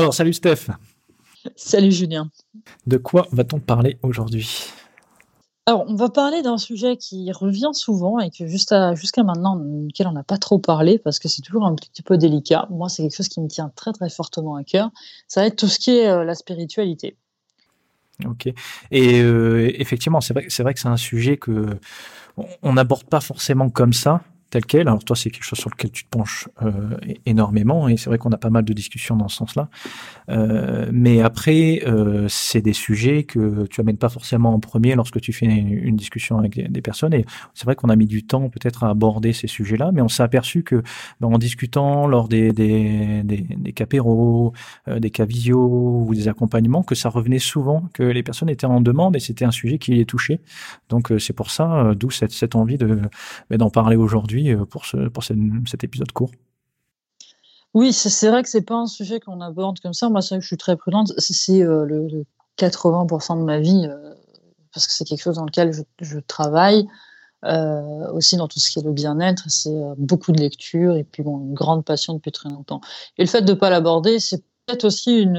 Alors, 0.00 0.14
salut 0.14 0.32
Steph. 0.32 0.70
Salut 1.56 1.92
Julien. 1.92 2.30
De 2.86 2.96
quoi 2.96 3.26
va-t-on 3.32 3.60
parler 3.60 3.98
aujourd'hui? 4.02 4.72
Alors, 5.66 5.84
on 5.88 5.94
va 5.94 6.08
parler 6.08 6.40
d'un 6.40 6.56
sujet 6.56 6.96
qui 6.96 7.30
revient 7.32 7.68
souvent 7.74 8.18
et 8.18 8.30
que 8.30 8.46
jusqu'à 8.46 8.94
maintenant, 9.18 9.56
duquel 9.56 10.06
on 10.06 10.12
n'a 10.12 10.22
pas 10.22 10.38
trop 10.38 10.58
parlé 10.58 10.98
parce 10.98 11.18
que 11.18 11.28
c'est 11.28 11.42
toujours 11.42 11.66
un 11.66 11.74
petit 11.74 12.00
peu 12.00 12.16
délicat. 12.16 12.66
Moi, 12.70 12.88
c'est 12.88 13.02
quelque 13.02 13.14
chose 13.14 13.28
qui 13.28 13.42
me 13.42 13.48
tient 13.48 13.70
très 13.76 13.92
très 13.92 14.08
fortement 14.08 14.56
à 14.56 14.64
cœur. 14.64 14.88
Ça 15.28 15.42
va 15.42 15.48
être 15.48 15.56
tout 15.56 15.68
ce 15.68 15.78
qui 15.78 15.90
est 15.90 16.08
euh, 16.08 16.24
la 16.24 16.34
spiritualité. 16.34 17.18
Ok. 18.24 18.50
Et 18.90 19.20
euh, 19.20 19.70
effectivement, 19.78 20.22
c'est 20.22 20.32
vrai, 20.32 20.46
c'est 20.48 20.62
vrai 20.62 20.72
que 20.72 20.80
c'est 20.80 20.88
un 20.88 20.96
sujet 20.96 21.36
que 21.36 21.78
on 22.62 22.72
n'aborde 22.72 23.04
pas 23.04 23.20
forcément 23.20 23.68
comme 23.68 23.92
ça 23.92 24.22
tel 24.50 24.64
quel. 24.66 24.88
Alors 24.88 25.04
toi, 25.04 25.16
c'est 25.16 25.30
quelque 25.30 25.44
chose 25.44 25.58
sur 25.58 25.70
lequel 25.70 25.90
tu 25.90 26.04
te 26.04 26.10
penches 26.10 26.48
euh, 26.62 26.96
énormément, 27.26 27.88
et 27.88 27.96
c'est 27.96 28.10
vrai 28.10 28.18
qu'on 28.18 28.30
a 28.30 28.38
pas 28.38 28.50
mal 28.50 28.64
de 28.64 28.72
discussions 28.72 29.16
dans 29.16 29.28
ce 29.28 29.36
sens-là. 29.36 29.68
Euh, 30.28 30.90
mais 30.92 31.22
après, 31.22 31.82
euh, 31.86 32.26
c'est 32.28 32.60
des 32.60 32.72
sujets 32.72 33.24
que 33.24 33.66
tu 33.66 33.80
amènes 33.80 33.96
pas 33.96 34.08
forcément 34.08 34.54
en 34.54 34.60
premier 34.60 34.94
lorsque 34.94 35.20
tu 35.20 35.32
fais 35.32 35.46
une, 35.46 35.96
discussion 35.96 36.38
avec 36.38 36.70
des, 36.70 36.82
personnes. 36.82 37.12
Et 37.12 37.24
c'est 37.54 37.64
vrai 37.64 37.74
qu'on 37.74 37.88
a 37.88 37.96
mis 37.96 38.06
du 38.06 38.24
temps 38.24 38.48
peut-être 38.48 38.84
à 38.84 38.90
aborder 38.90 39.32
ces 39.32 39.46
sujets-là, 39.46 39.90
mais 39.92 40.00
on 40.00 40.08
s'est 40.08 40.22
aperçu 40.22 40.62
que 40.62 40.82
ben, 41.20 41.28
en 41.28 41.38
discutant 41.38 42.06
lors 42.06 42.28
des 42.28 42.52
des 42.52 43.22
des, 43.22 43.38
des 43.38 43.72
capéros, 43.72 44.52
euh, 44.88 44.98
des 44.98 45.10
cas 45.10 45.24
visio 45.24 45.58
ou 45.58 46.14
des 46.14 46.28
accompagnements, 46.28 46.82
que 46.82 46.94
ça 46.94 47.08
revenait 47.08 47.38
souvent, 47.38 47.84
que 47.92 48.02
les 48.02 48.22
personnes 48.22 48.48
étaient 48.48 48.66
en 48.66 48.80
demande 48.80 49.16
et 49.16 49.20
c'était 49.20 49.44
un 49.44 49.50
sujet 49.50 49.78
qui 49.78 49.92
les 49.92 50.04
touchait. 50.04 50.40
Donc 50.88 51.12
euh, 51.12 51.18
c'est 51.18 51.32
pour 51.32 51.50
ça, 51.50 51.72
euh, 51.72 51.94
d'où 51.94 52.10
cette 52.10 52.32
cette 52.32 52.56
envie 52.56 52.78
de 52.78 53.00
ben, 53.50 53.58
d'en 53.58 53.70
parler 53.70 53.96
aujourd'hui 53.96 54.39
euh, 54.48 54.64
pour, 54.64 54.86
ce, 54.86 55.08
pour 55.08 55.22
cet 55.24 55.84
épisode 55.84 56.12
court 56.12 56.30
Oui, 57.74 57.92
c'est 57.92 58.28
vrai 58.28 58.42
que 58.42 58.48
c'est 58.48 58.62
pas 58.62 58.76
un 58.76 58.86
sujet 58.86 59.20
qu'on 59.20 59.40
aborde 59.40 59.80
comme 59.80 59.94
ça. 59.94 60.08
Moi, 60.08 60.22
c'est 60.22 60.34
vrai 60.34 60.38
que 60.38 60.42
je 60.42 60.48
suis 60.48 60.56
très 60.56 60.76
prudente. 60.76 61.12
C'est 61.18 61.62
euh, 61.62 61.84
le, 61.84 62.24
80% 62.58 63.38
de 63.38 63.44
ma 63.44 63.58
vie, 63.58 63.86
euh, 63.88 64.14
parce 64.74 64.86
que 64.86 64.92
c'est 64.92 65.04
quelque 65.04 65.22
chose 65.22 65.36
dans 65.36 65.46
lequel 65.46 65.72
je, 66.00 66.18
travaille. 66.18 66.86
aussi 68.12 68.36
dans 68.36 68.48
tout 68.48 68.58
ce 68.58 68.70
qui 68.70 68.80
est 68.80 68.82
le 68.82 68.92
bien-être, 68.92 69.44
c'est 69.48 69.74
beaucoup 69.96 70.32
de 70.32 70.40
lecture 70.40 70.94
et 70.96 71.04
puis 71.04 71.22
bon, 71.22 71.40
une 71.40 71.54
grande 71.54 71.84
passion 71.84 72.12
depuis 72.14 72.32
très 72.32 72.50
longtemps. 72.50 72.82
Et 73.16 73.22
le 73.22 73.28
fait 73.28 73.40
de 73.42 73.52
ne 73.52 73.56
pas 73.56 73.70
l'aborder, 73.70 74.20
c'est 74.20 74.44
peut-être 74.66 74.84
aussi 74.84 75.20
une, 75.20 75.36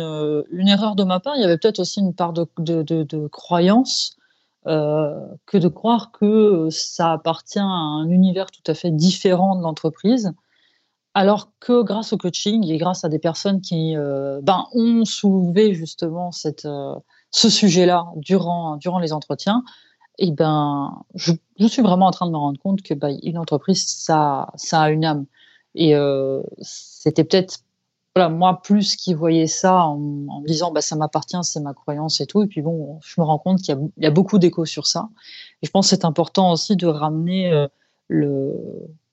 erreur 0.68 0.96
de 0.96 1.04
ma 1.04 1.20
part. 1.20 1.36
Il 1.36 1.42
y 1.42 1.46
avait 1.46 1.60
peut-être 1.60 1.80
aussi 1.80 2.00
une 2.00 2.16
part 2.16 2.34
de, 2.34 3.28
croyance 3.28 4.18
que 4.66 5.58
de 5.58 5.68
croire 5.68 6.12
que 6.12 6.70
ça 6.70 7.14
appartient 7.14 7.60
à 7.60 7.64
un 7.64 8.10
univers 8.10 8.52
tout 8.52 8.64
à 8.68 8.74
fait 8.74 8.92
différent 8.92 9.56
de 9.56 9.62
l'entreprise, 9.62 10.34
alors 11.14 11.52
que 11.60 11.84
grâce 11.84 12.14
au 12.14 12.18
coaching 12.18 12.66
et 12.68 12.78
grâce 12.78 13.04
à 13.04 13.10
des 13.10 13.20
personnes 13.20 13.62
qui 13.62 13.96
euh, 13.98 14.40
ben, 14.42 14.66
ont 14.74 15.04
soulevé 15.06 15.74
justement 15.74 16.32
cette, 16.32 16.66
euh, 16.66 16.96
ce 17.32 17.50
sujet-là 17.50 18.08
durant, 18.16 18.78
durant 18.78 19.00
les 19.00 19.14
entretiens, 19.14 19.64
et 20.18 20.28
eh 20.28 20.32
ben, 20.32 21.04
je, 21.16 21.32
je, 21.58 21.68
suis 21.68 21.82
vraiment 21.82 22.08
en 22.08 22.12
train 22.12 22.28
de 22.28 22.32
me 22.32 22.38
rendre 22.38 22.60
compte 22.60 22.82
que 22.82 22.94
ben, 22.94 23.18
une 23.24 23.38
entreprise, 23.38 23.86
ça, 23.88 24.52
ça 24.56 24.82
a 24.82 24.90
une 24.92 25.06
âme. 25.06 25.26
Et 25.74 25.96
c'était 26.60 27.24
peut-être 27.24 27.60
voilà, 28.16 28.30
moi 28.30 28.62
plus 28.62 28.96
qui 28.96 29.14
voyais 29.14 29.48
ça 29.48 29.86
en, 29.86 29.98
me 29.98 30.48
disant 30.48 30.72
bah 30.72 30.82
ça 30.82 30.96
m'appartient, 30.96 31.38
c'est 31.44 31.62
ma 31.62 31.74
croyance 31.74 32.20
et 32.22 32.26
tout. 32.26 32.44
Et 32.44 32.48
puis 32.48 32.62
bon, 32.62 33.00
je 33.04 33.20
me 33.20 33.26
rends 33.26 33.40
compte 33.40 33.62
qu'il 33.62 33.78
y, 33.98 34.06
a 34.06 34.12
beaucoup 34.12 34.38
d'écho 34.38 34.66
sur 34.66 34.88
ça. 34.88 35.10
Et 35.62 35.68
je 35.68 35.72
pense 35.72 35.90
que 35.90 35.96
c'est 35.96 36.06
important 36.06 36.52
aussi 36.52 36.76
de 36.76 36.88
ramener 36.88 37.52
euh, 38.12 38.54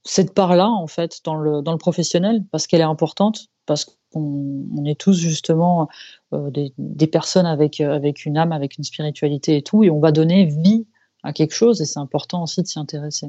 cette 0.05 0.33
part-là 0.33 0.69
en 0.69 0.87
fait 0.87 1.21
dans 1.25 1.35
le, 1.35 1.63
professionnel 1.77 2.45
parce 2.51 2.67
qu'elle 2.67 2.81
est 2.81 2.85
importante, 2.85 3.49
parce 3.67 3.85
qu'on 3.85 4.65
on 4.77 4.85
est 4.87 4.99
tous 4.99 5.13
justement 5.19 5.89
euh, 6.33 6.51
des, 6.51 6.73
des, 6.79 7.07
personnes 7.07 7.45
avec, 7.47 7.81
euh, 7.81 7.95
avec 7.95 8.25
une 8.25 8.39
âme, 8.39 8.53
avec 8.53 8.79
une 8.79 8.85
spiritualité 8.85 9.57
et 9.59 9.63
tout, 9.63 9.85
et 9.85 9.91
on 9.91 10.01
va 10.01 10.13
donner 10.13 10.47
vie 10.47 10.87
à 11.23 11.33
quelque 11.33 11.53
chose 11.53 11.83
et 11.83 11.85
c'est 11.85 11.99
important 11.99 12.43
aussi 12.43 12.63
de 12.63 12.67
s'y 12.67 12.79
intéresser. 12.79 13.29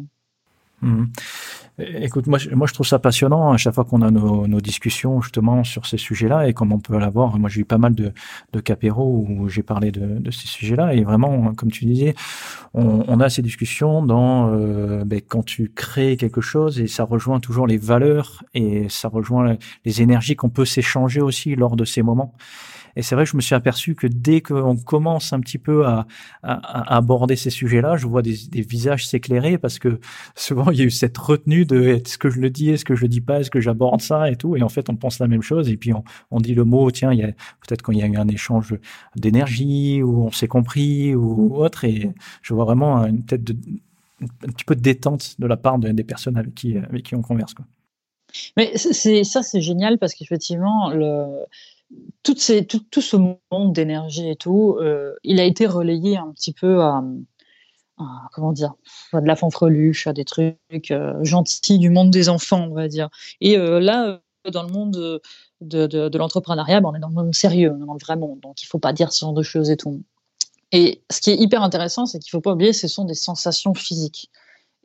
Mhm. 0.82 1.10
Écoute, 1.80 2.28
moi, 2.28 2.40
moi, 2.54 2.68
je 2.68 2.74
trouve 2.74 2.86
ça 2.86 3.00
passionnant 3.00 3.52
à 3.52 3.58
chaque 3.58 3.74
fois 3.74 3.86
qu'on 3.86 4.02
a 4.02 4.12
nos, 4.12 4.48
nos, 4.48 4.60
discussions 4.60 5.22
justement 5.22 5.64
sur 5.64 5.86
ces 5.86 5.98
sujets-là 5.98 6.48
et 6.48 6.54
comme 6.54 6.74
on 6.74 6.80
peut 6.80 6.98
l'avoir. 6.98 7.38
Moi, 7.40 7.50
j'ai 7.50 7.62
eu 7.62 7.66
pas 7.66 7.78
mal 7.78 7.96
de, 7.96 8.12
de 8.52 8.60
capéros 8.60 9.26
où 9.28 9.48
j'ai 9.48 9.64
parlé 9.64 9.92
de, 9.92 10.20
de, 10.20 10.32
ces 10.32 10.48
sujets-là 10.48 10.94
et 10.94 11.04
vraiment, 11.04 11.54
comme 11.54 11.72
tu 11.72 11.86
disais, 11.86 12.16
on, 12.74 13.06
on 13.08 13.20
a 13.22 13.30
ces 13.30 13.42
discussions 13.42 14.04
dans 14.04 14.52
euh, 14.54 15.06
ben, 15.06 15.22
quand 15.26 15.44
tu 15.44 15.72
crées 15.74 16.18
quelque 16.18 16.42
chose 16.42 16.82
et 16.82 16.88
ça 16.88 17.06
rejoint 17.06 17.40
toujours 17.40 17.66
les 17.66 17.78
valeurs 17.78 18.44
et 18.54 18.88
ça 18.90 19.08
rejoint 19.08 19.56
les 19.86 20.02
énergies 20.02 20.36
qu'on 20.36 20.50
peut 20.50 20.66
s'échanger 20.66 21.22
aussi 21.22 21.56
lors 21.56 21.78
de 21.78 21.86
ces 21.86 22.02
moments. 22.02 22.36
Et 23.00 23.02
c'est 23.02 23.16
vrai 23.16 23.24
que 23.24 23.32
je 23.32 23.38
me 23.38 23.42
suis 23.42 23.56
aperçu 23.56 23.96
que 23.96 24.08
dès 24.08 24.42
qu'on 24.42 24.76
commence 24.76 25.32
un 25.32 25.40
petit 25.40 25.58
peu 25.58 25.86
à, 25.86 26.06
aborder 26.44 27.38
ces 27.38 27.50
sujets-là, 27.50 27.96
je 27.96 28.06
vois 28.06 28.22
des, 28.22 28.36
visages 28.62 29.08
s'éclairer 29.08 29.58
parce 29.58 29.80
que 29.80 30.02
souvent 30.36 30.70
il 30.72 30.80
y 30.80 30.82
a 30.82 30.84
eu 30.84 30.92
cette 30.92 31.18
retenue 31.18 31.64
de 31.64 31.82
est-ce 31.82 32.18
que 32.18 32.30
je 32.30 32.42
le 32.42 32.50
dis, 32.50 32.72
est-ce 32.72 32.84
que 32.84 32.96
je 32.96 33.04
le 33.04 33.08
dis 33.08 33.22
pas, 33.22 33.40
est-ce 33.40 33.52
que 33.52 33.62
j'aborde 33.62 34.02
ça 34.02 34.30
et 34.30 34.36
tout. 34.36 34.58
Et 34.58 34.64
en 34.64 34.68
fait, 34.68 34.90
on 34.90 34.98
pense 34.98 35.20
la 35.20 35.30
même 35.30 35.42
chose 35.42 35.70
et 35.70 35.78
puis 35.78 35.94
on, 36.30 36.40
dit 36.42 36.54
le 36.54 36.66
mot, 36.66 36.92
tiens, 36.92 37.12
peut-être 37.16 37.82
quand 37.84 37.94
il 37.94 38.00
y 38.00 38.04
a 38.04 38.06
eu 38.06 38.18
un 38.18 38.28
échange 38.28 38.76
d'énergie 39.16 40.04
ou 40.04 40.26
on 40.26 40.32
s'est 40.34 40.50
compris 40.50 41.16
ou 41.16 41.56
autre. 41.56 41.86
Et 41.86 42.12
je 42.42 42.54
vois 42.54 42.66
vraiment 42.66 43.06
une 43.06 43.24
tête 43.24 43.50
un 44.22 44.52
petit 44.52 44.66
peu 44.66 44.76
de 44.76 44.82
détente 44.82 45.40
de 45.40 45.48
la 45.48 45.56
part 45.56 45.80
des 45.80 46.04
personnes 46.04 46.36
avec 46.36 46.54
qui, 46.54 46.76
on 47.14 47.22
converse. 47.22 47.56
Mais 48.58 48.76
ça, 48.76 49.42
c'est 49.42 49.62
génial 49.62 49.98
parce 50.00 50.14
qu'effectivement, 50.14 50.90
le, 50.90 51.46
tout, 52.24 52.36
ce 53.02 53.16
monde 53.16 53.74
d'énergie 53.74 54.30
et 54.30 54.36
tout, 54.36 54.78
euh, 54.80 55.16
il 55.24 55.40
a 55.40 55.44
été 55.44 55.66
relayé 55.66 56.18
un 56.18 56.32
petit 56.32 56.54
peu 56.54 56.82
à, 56.82 57.04
comment 58.32 58.52
dire, 58.52 58.74
de 59.14 59.26
la 59.26 59.36
fanfreluche, 59.36 60.08
à 60.08 60.14
des 60.14 60.26
trucs 60.26 60.58
euh, 60.92 61.24
gentils 61.24 61.80
du 61.80 61.90
monde 61.90 62.12
des 62.12 62.30
enfants, 62.30 62.68
on 62.70 62.74
va 62.74 62.88
dire. 62.88 63.10
Et 63.42 63.58
euh, 63.58 63.80
là, 63.80 64.22
dans 64.52 64.64
le 64.64 64.72
monde 64.72 65.22
de, 65.62 65.88
de, 65.88 66.10
de 66.10 66.18
l'entrepreneuriat, 66.18 66.82
ben, 66.82 66.90
on 66.90 66.96
est 66.96 67.00
dans 67.00 67.10
le 67.10 67.16
monde 67.16 67.36
sérieux, 67.36 67.76
dans 67.86 67.94
le 67.94 68.00
vrai 68.00 68.16
monde. 68.16 68.40
Donc, 68.42 68.62
il 68.62 68.66
ne 68.66 68.70
faut 68.70 68.80
pas 68.80 68.94
dire 68.94 69.12
ce 69.12 69.22
genre 69.22 69.34
de 69.34 69.44
choses 69.44 69.70
et 69.70 69.78
tout. 69.78 70.02
Et 70.72 71.02
ce 71.10 71.20
qui 71.22 71.32
est 71.32 71.38
hyper 71.38 71.64
intéressant, 71.64 72.06
c'est 72.06 72.20
qu'il 72.20 72.30
ne 72.30 72.38
faut 72.38 72.42
pas 72.42 72.54
oublier, 72.54 72.74
ce 72.74 72.88
sont 72.88 73.06
des 73.06 73.16
sensations 73.16 73.74
physiques. 73.74 74.30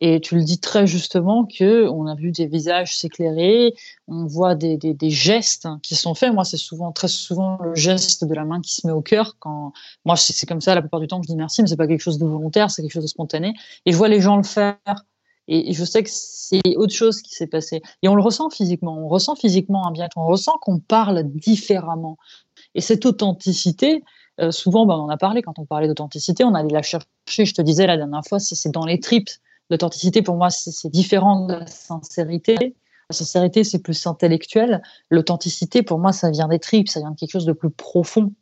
Et 0.00 0.21
tu 0.21 0.34
le 0.34 0.43
dis 0.43 0.59
très 0.59 0.87
justement 0.87 1.47
que 1.47 1.88
on 1.88 2.06
a 2.06 2.15
vu 2.15 2.32
des 2.32 2.47
visages 2.47 2.97
s'éclairer, 2.97 3.75
on 4.09 4.27
voit 4.27 4.55
des, 4.55 4.77
des, 4.77 5.10
gestes 5.10 5.69
qui 5.82 5.94
sont 5.94 6.15
faits. 6.15 6.32
Moi, 6.34 6.44
c'est 6.44 6.56
souvent 6.56 6.91
très 6.91 7.09
souvent 7.09 7.59
le 7.62 7.75
geste 7.75 8.25
de 8.25 8.34
la 8.34 8.44
main 8.44 8.60
qui 8.60 8.75
se 8.75 8.87
met 8.87 8.93
au 8.93 9.03
cœur. 9.03 9.37
Quand 9.38 9.72
moi, 10.05 10.16
c'est 10.16 10.47
comme 10.47 10.60
ça 10.60 10.75
la 10.75 10.81
plupart 10.81 11.00
du 11.00 11.06
temps 11.06 11.21
que 11.21 11.27
je 11.27 11.32
dis 11.32 11.37
merci, 11.37 11.62
mais 11.62 11.69
c'est 11.69 11.77
pas 11.77 11.87
quelque 11.87 12.00
chose 12.00 12.19
de 12.19 12.27
volontaire, 12.27 12.71
c'est 12.71 12.82
quelque 12.82 12.93
chose 12.93 13.05
de 13.05 13.09
spontané. 13.09 13.55
Et 13.87 13.93
je 13.93 13.97
vois 13.97 14.09
les 14.09 14.21
gens 14.21 14.37
le 14.37 14.43
faire. 14.43 14.77
Et 15.47 15.75
je 15.75 15.84
sais 15.84 16.03
que 16.03 16.09
c'est 16.11 16.76
autre 16.76 16.94
chose 16.94 17.21
qui 17.21 17.34
s'est 17.34 17.47
passé. 17.47 17.82
Et 18.03 18.09
on 18.09 18.15
le 18.15 18.22
ressent 18.22 18.49
physiquement. 18.50 18.97
On 18.97 19.09
ressent 19.09 19.37
physiquement 19.37 19.87
un 19.87 19.91
bien 19.91 20.09
On 20.16 20.26
ressent 20.26 20.56
qu'on 20.61 20.81
parle 20.81 21.22
différemment. 21.25 22.16
Et 22.75 22.81
cette 22.81 23.05
authenticité, 23.05 24.03
euh, 24.41 24.50
souvent, 24.50 24.87
ben, 24.87 24.94
on 24.94 25.03
en 25.03 25.09
a 25.11 25.16
parlé 25.16 25.43
quand 25.43 25.59
on 25.59 25.66
parlait 25.66 25.87
d'authenticité, 25.87 26.44
on 26.44 26.55
allait 26.55 26.72
la 26.72 26.82
chercher. 26.82 27.06
Je 27.28 27.55
te 27.55 27.62
disais 27.62 27.87
la 27.87 27.97
dernière 27.97 28.25
fois, 28.26 28.41
c'est 28.41 28.71
dans 28.71 28.87
les 28.87 29.00
tripes. 29.00 29.31
L'authenticité, 29.71 30.23
pour 30.23 30.37
moi, 30.37 30.51
c'est 30.51 30.91
différent 30.91 31.47
de 31.47 31.55
la 31.55 31.67
sincérité. 31.67 32.77
La 33.11 33.17
sincérité, 33.17 33.65
c'est 33.65 33.81
plus 33.81 34.07
intellectuel. 34.07 34.83
L'authenticité, 35.11 35.83
pour 35.83 35.99
moi, 35.99 36.13
ça 36.13 36.31
vient 36.31 36.49
des 36.49 36.59
tripes, 36.59 36.89
ça 36.89 37.01
vient 37.01 37.11
de 37.11 37.17
quelque 37.17 37.33
chose 37.33 37.47
de 37.47 37.53
plus 37.53 37.71
profond. 37.71 38.33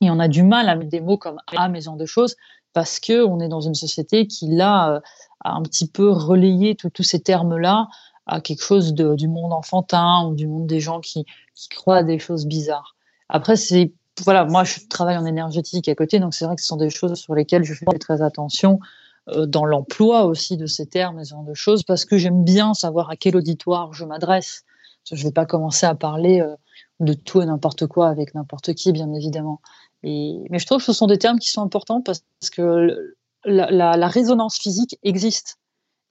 Et 0.00 0.10
on 0.10 0.18
a 0.18 0.28
du 0.28 0.42
mal 0.42 0.68
à 0.68 0.76
mettre 0.76 0.90
des 0.90 1.00
mots 1.00 1.18
comme 1.18 1.38
âme 1.56 1.76
et 1.76 1.80
genre 1.80 1.96
de 1.96 2.06
choses 2.06 2.36
parce 2.72 3.00
que 3.00 3.24
on 3.24 3.40
est 3.40 3.48
dans 3.48 3.62
une 3.62 3.74
société 3.74 4.26
qui 4.26 4.48
là 4.48 5.00
a 5.42 5.50
un 5.52 5.62
petit 5.62 5.88
peu 5.88 6.10
relayé 6.10 6.76
tous 6.76 7.02
ces 7.02 7.20
termes-là 7.20 7.88
à 8.26 8.40
quelque 8.40 8.62
chose 8.62 8.92
de, 8.92 9.14
du 9.14 9.28
monde 9.28 9.52
enfantin 9.52 10.26
ou 10.26 10.34
du 10.34 10.46
monde 10.46 10.66
des 10.66 10.80
gens 10.80 11.00
qui, 11.00 11.24
qui 11.54 11.68
croient 11.68 11.98
à 11.98 12.02
des 12.02 12.18
choses 12.18 12.44
bizarres. 12.44 12.96
Après, 13.28 13.56
c'est 13.56 13.92
voilà, 14.24 14.44
moi 14.44 14.64
je 14.64 14.80
travaille 14.88 15.16
en 15.16 15.26
énergétique 15.26 15.88
à 15.88 15.94
côté, 15.94 16.18
donc 16.20 16.34
c'est 16.34 16.46
vrai 16.46 16.56
que 16.56 16.62
ce 16.62 16.68
sont 16.68 16.76
des 16.76 16.90
choses 16.90 17.14
sur 17.14 17.34
lesquelles 17.34 17.64
je 17.64 17.74
fais 17.74 17.86
très 17.98 18.22
attention. 18.22 18.80
Euh, 19.28 19.46
dans 19.46 19.64
l'emploi 19.64 20.24
aussi 20.24 20.56
de 20.56 20.66
ces 20.66 20.86
termes 20.86 21.18
et 21.18 21.24
ce 21.24 21.30
genre 21.30 21.42
de 21.42 21.54
choses, 21.54 21.82
parce 21.82 22.04
que 22.04 22.16
j'aime 22.16 22.44
bien 22.44 22.74
savoir 22.74 23.10
à 23.10 23.16
quel 23.16 23.36
auditoire 23.36 23.92
je 23.92 24.04
m'adresse. 24.04 24.62
Je 25.10 25.16
ne 25.16 25.22
vais 25.22 25.32
pas 25.32 25.46
commencer 25.46 25.84
à 25.84 25.96
parler 25.96 26.40
euh, 26.40 26.54
de 27.00 27.12
tout 27.12 27.42
et 27.42 27.46
n'importe 27.46 27.86
quoi 27.86 28.08
avec 28.08 28.34
n'importe 28.34 28.74
qui, 28.74 28.92
bien 28.92 29.12
évidemment. 29.12 29.60
Et, 30.04 30.38
mais 30.50 30.60
je 30.60 30.66
trouve 30.66 30.78
que 30.78 30.84
ce 30.84 30.92
sont 30.92 31.08
des 31.08 31.18
termes 31.18 31.40
qui 31.40 31.48
sont 31.48 31.62
importants 31.62 32.02
parce 32.02 32.22
que 32.52 33.16
la, 33.44 34.08
résonance 34.08 34.58
physique 34.58 34.96
existe. 35.02 35.58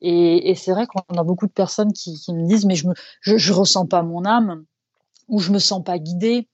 Et, 0.02 0.54
c'est 0.56 0.72
vrai 0.72 0.86
qu'on 0.86 1.18
a 1.18 1.24
beaucoup 1.24 1.48
de 1.48 1.54
personnes 1.54 1.94
qui, 1.94 2.12
me 2.30 2.46
disent 2.48 2.66
mais 2.66 2.76
je 2.76 2.88
ne 2.88 3.38
je 3.38 3.54
ressens 3.54 3.86
pas 3.86 4.04
mon 4.04 4.26
âme 4.26 4.66
ou 5.30 5.40
je 5.40 5.52
me 5.52 5.60
sens 5.60 5.84
pas 5.84 6.00
guidée 6.00 6.50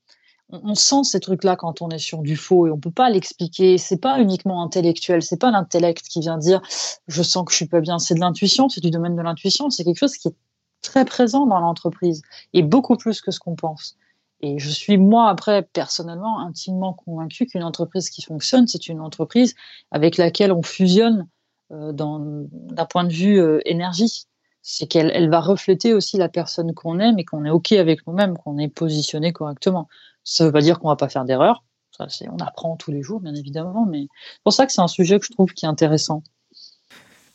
on 0.51 0.75
sent 0.75 1.03
ces 1.03 1.19
trucs-là 1.19 1.55
quand 1.55 1.81
on 1.81 1.89
est 1.89 1.99
sur 1.99 2.19
du 2.19 2.35
faux 2.35 2.67
et 2.67 2.71
on 2.71 2.77
peut 2.77 2.91
pas 2.91 3.09
l'expliquer. 3.09 3.77
C'est 3.77 3.97
pas 3.97 4.19
uniquement 4.19 4.63
intellectuel, 4.63 5.21
c'est 5.21 5.39
pas 5.39 5.51
l'intellect 5.51 6.07
qui 6.07 6.19
vient 6.19 6.37
dire 6.37 6.61
je 7.07 7.23
sens 7.23 7.45
que 7.45 7.51
je 7.51 7.57
suis 7.57 7.67
pas 7.67 7.81
bien. 7.81 7.99
C'est 7.99 8.15
de 8.15 8.19
l'intuition, 8.19 8.69
c'est 8.69 8.81
du 8.81 8.91
domaine 8.91 9.15
de 9.15 9.21
l'intuition. 9.21 9.69
C'est 9.69 9.83
quelque 9.83 9.99
chose 9.99 10.17
qui 10.17 10.29
est 10.29 10.35
très 10.81 11.05
présent 11.05 11.45
dans 11.45 11.59
l'entreprise 11.59 12.21
et 12.53 12.63
beaucoup 12.63 12.97
plus 12.97 13.21
que 13.21 13.31
ce 13.31 13.39
qu'on 13.39 13.55
pense. 13.55 13.97
Et 14.41 14.57
je 14.57 14.69
suis, 14.69 14.97
moi, 14.97 15.29
après, 15.29 15.61
personnellement, 15.61 16.39
intimement 16.39 16.93
convaincu 16.93 17.45
qu'une 17.45 17.63
entreprise 17.63 18.09
qui 18.09 18.23
fonctionne, 18.23 18.67
c'est 18.67 18.87
une 18.87 18.99
entreprise 18.99 19.55
avec 19.91 20.17
laquelle 20.17 20.51
on 20.51 20.63
fusionne 20.63 21.27
euh, 21.71 21.91
d'un 21.93 22.85
point 22.85 23.03
de 23.03 23.13
vue 23.13 23.39
euh, 23.39 23.59
énergie. 23.65 24.25
C'est 24.63 24.87
qu'elle 24.87 25.11
elle 25.13 25.29
va 25.29 25.39
refléter 25.39 25.93
aussi 25.93 26.17
la 26.17 26.29
personne 26.29 26.73
qu'on 26.73 26.99
est, 26.99 27.11
mais 27.13 27.23
qu'on 27.23 27.45
est 27.45 27.49
OK 27.49 27.71
avec 27.71 28.05
nous-mêmes, 28.07 28.37
qu'on 28.37 28.57
est 28.57 28.67
positionné 28.67 29.31
correctement. 29.31 29.87
Ça 30.23 30.43
ne 30.43 30.49
veut 30.49 30.53
pas 30.53 30.61
dire 30.61 30.79
qu'on 30.79 30.87
ne 30.87 30.93
va 30.93 30.97
pas 30.97 31.09
faire 31.09 31.25
d'erreurs. 31.25 31.63
On 31.99 32.37
apprend 32.37 32.77
tous 32.77 32.91
les 32.91 33.03
jours, 33.03 33.19
bien 33.19 33.35
évidemment, 33.35 33.85
mais 33.85 34.07
c'est 34.09 34.43
pour 34.43 34.53
ça 34.53 34.65
que 34.65 34.71
c'est 34.71 34.81
un 34.81 34.87
sujet 34.87 35.19
que 35.19 35.25
je 35.25 35.31
trouve 35.31 35.53
qui 35.53 35.65
est 35.65 35.69
intéressant. 35.69 36.23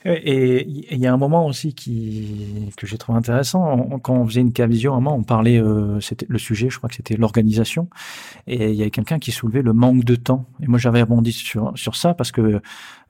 Et 0.05 0.65
il 0.69 1.01
y 1.01 1.07
a 1.07 1.13
un 1.13 1.17
moment 1.17 1.47
aussi 1.47 1.75
qui, 1.75 2.71
que 2.77 2.87
j'ai 2.87 2.97
trouvé 2.97 3.19
intéressant. 3.19 3.99
quand 4.03 4.15
on 4.15 4.27
faisait 4.27 4.41
une 4.41 4.53
cavision, 4.53 4.93
un 4.93 5.01
moment, 5.01 5.17
on 5.17 5.25
parlait, 5.25 5.61
euh, 5.61 5.99
c'était 6.01 6.27
le 6.29 6.39
sujet, 6.39 6.71
je 6.71 6.79
crois 6.79 6.89
que 6.89 6.95
c'était 6.95 7.17
l'organisation. 7.17 7.89
Et 8.47 8.71
il 8.71 8.77
y 8.77 8.83
avait 8.83 8.93
quelqu'un 8.93 9.19
qui 9.19 9.33
soulevait 9.33 9.63
le 9.63 9.73
manque 9.73 10.05
de 10.05 10.15
temps. 10.15 10.47
Et 10.63 10.69
moi, 10.69 10.79
j'avais 10.79 11.03
rebondi 11.03 11.33
sur, 11.33 11.73
sur 11.77 11.97
ça 11.97 12.15
parce 12.15 12.31
que 12.31 12.61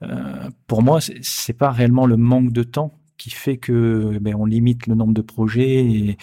euh, 0.01 0.49
pour 0.65 0.81
moi, 0.81 0.99
c'est 1.21 1.53
pas 1.53 1.69
réellement 1.69 2.07
le 2.07 2.17
manque 2.17 2.51
de 2.51 2.63
temps 2.63 2.93
qui 3.17 3.31
fait 3.31 3.57
que 3.57 4.17
ben, 4.21 4.35
on 4.35 4.45
limite 4.45 4.87
le 4.87 4.95
nombre 4.95 5.13
de 5.13 5.21
projets 5.21 6.17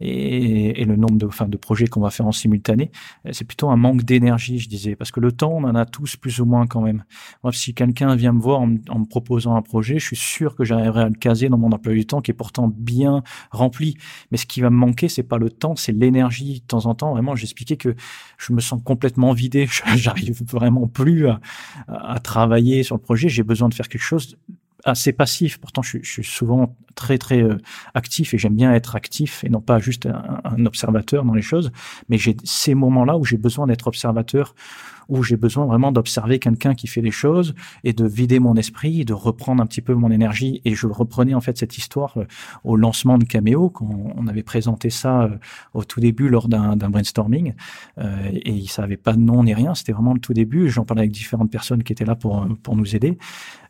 et, 0.00 0.80
et, 0.80 0.84
le 0.84 0.96
nombre 0.96 1.16
de, 1.16 1.26
enfin, 1.26 1.46
de 1.46 1.56
projets 1.56 1.86
qu'on 1.86 2.00
va 2.00 2.10
faire 2.10 2.26
en 2.26 2.32
simultané. 2.32 2.90
C'est 3.32 3.44
plutôt 3.44 3.68
un 3.68 3.76
manque 3.76 4.02
d'énergie, 4.02 4.58
je 4.58 4.68
disais, 4.68 4.96
parce 4.96 5.10
que 5.10 5.20
le 5.20 5.32
temps, 5.32 5.52
on 5.52 5.64
en 5.64 5.74
a 5.74 5.84
tous 5.84 6.16
plus 6.16 6.40
ou 6.40 6.46
moins 6.46 6.66
quand 6.66 6.80
même. 6.80 7.04
Moi, 7.44 7.52
si 7.52 7.74
quelqu'un 7.74 8.16
vient 8.16 8.32
me 8.32 8.40
voir 8.40 8.60
en, 8.60 8.66
me 8.66 9.04
proposant 9.04 9.56
un 9.56 9.62
projet, 9.62 9.98
je 9.98 10.06
suis 10.06 10.16
sûr 10.16 10.56
que 10.56 10.64
j'arriverai 10.64 11.02
à 11.02 11.08
le 11.08 11.14
caser 11.14 11.48
dans 11.48 11.58
mon 11.58 11.72
emploi 11.72 11.92
du 11.92 12.06
temps 12.06 12.20
qui 12.20 12.30
est 12.30 12.34
pourtant 12.34 12.72
bien 12.74 13.22
rempli. 13.50 13.96
Mais 14.30 14.38
ce 14.38 14.46
qui 14.46 14.60
va 14.60 14.70
me 14.70 14.76
manquer, 14.76 15.08
c'est 15.08 15.22
pas 15.22 15.38
le 15.38 15.50
temps, 15.50 15.76
c'est 15.76 15.92
l'énergie. 15.92 16.60
De 16.60 16.66
temps 16.66 16.86
en 16.86 16.94
temps, 16.94 17.12
vraiment, 17.12 17.36
j'expliquais 17.36 17.76
que 17.76 17.94
je 18.38 18.52
me 18.52 18.60
sens 18.60 18.80
complètement 18.82 19.32
vidé. 19.32 19.68
J'arrive 19.96 20.42
vraiment 20.44 20.86
plus 20.86 21.26
à 21.88 22.20
travailler 22.20 22.82
sur 22.82 22.96
le 22.96 23.02
projet. 23.02 23.28
J'ai 23.28 23.42
besoin 23.42 23.68
de 23.68 23.74
faire 23.74 23.88
quelque 23.88 24.00
chose 24.00 24.36
assez 24.88 25.12
passif. 25.12 25.58
Pourtant, 25.58 25.82
je, 25.82 25.98
suis 26.02 26.24
souvent 26.24 26.76
très 26.94 27.18
très 27.18 27.42
euh, 27.42 27.58
actif 27.94 28.34
et 28.34 28.38
j'aime 28.38 28.54
bien 28.54 28.72
être 28.72 28.96
actif 28.96 29.44
et 29.44 29.48
non 29.48 29.60
pas 29.60 29.78
juste 29.78 30.06
un 30.06 30.66
observateur 30.66 31.24
dans 31.24 31.34
les 31.34 31.42
choses. 31.42 31.70
Mais 32.08 32.18
j'ai 32.18 32.36
ces 32.44 32.74
moments-là 32.74 33.16
où 33.16 33.24
j'ai 33.24 33.36
besoin 33.36 33.66
d'être 33.66 33.86
observateur 33.86 34.54
où 35.08 35.22
j'ai 35.22 35.36
besoin 35.36 35.66
vraiment 35.66 35.92
d'observer 35.92 36.38
quelqu'un 36.38 36.74
qui 36.74 36.86
fait 36.86 37.00
des 37.00 37.10
choses 37.10 37.54
et 37.84 37.92
de 37.92 38.06
vider 38.06 38.38
mon 38.38 38.54
esprit, 38.56 39.04
de 39.04 39.14
reprendre 39.14 39.62
un 39.62 39.66
petit 39.66 39.80
peu 39.80 39.94
mon 39.94 40.10
énergie. 40.10 40.60
Et 40.64 40.74
je 40.74 40.86
reprenais 40.86 41.34
en 41.34 41.40
fait 41.40 41.56
cette 41.56 41.78
histoire 41.78 42.18
euh, 42.18 42.26
au 42.64 42.76
lancement 42.76 43.18
de 43.18 43.24
Cameo, 43.24 43.70
quand 43.70 43.88
on 44.16 44.26
avait 44.26 44.42
présenté 44.42 44.90
ça 44.90 45.22
euh, 45.22 45.38
au 45.74 45.84
tout 45.84 46.00
début 46.00 46.28
lors 46.28 46.48
d'un 46.48 46.76
brainstorming. 46.76 47.54
Euh, 47.98 48.30
et 48.32 48.66
ça 48.66 48.82
n'avait 48.82 48.96
pas 48.96 49.14
de 49.14 49.20
nom 49.20 49.44
ni 49.44 49.54
rien, 49.54 49.74
c'était 49.74 49.92
vraiment 49.92 50.14
le 50.14 50.20
tout 50.20 50.34
début. 50.34 50.68
J'en 50.68 50.84
parlais 50.84 51.02
avec 51.02 51.12
différentes 51.12 51.50
personnes 51.50 51.82
qui 51.82 51.92
étaient 51.92 52.04
là 52.04 52.14
pour, 52.14 52.46
pour 52.62 52.76
nous 52.76 52.94
aider. 52.94 53.18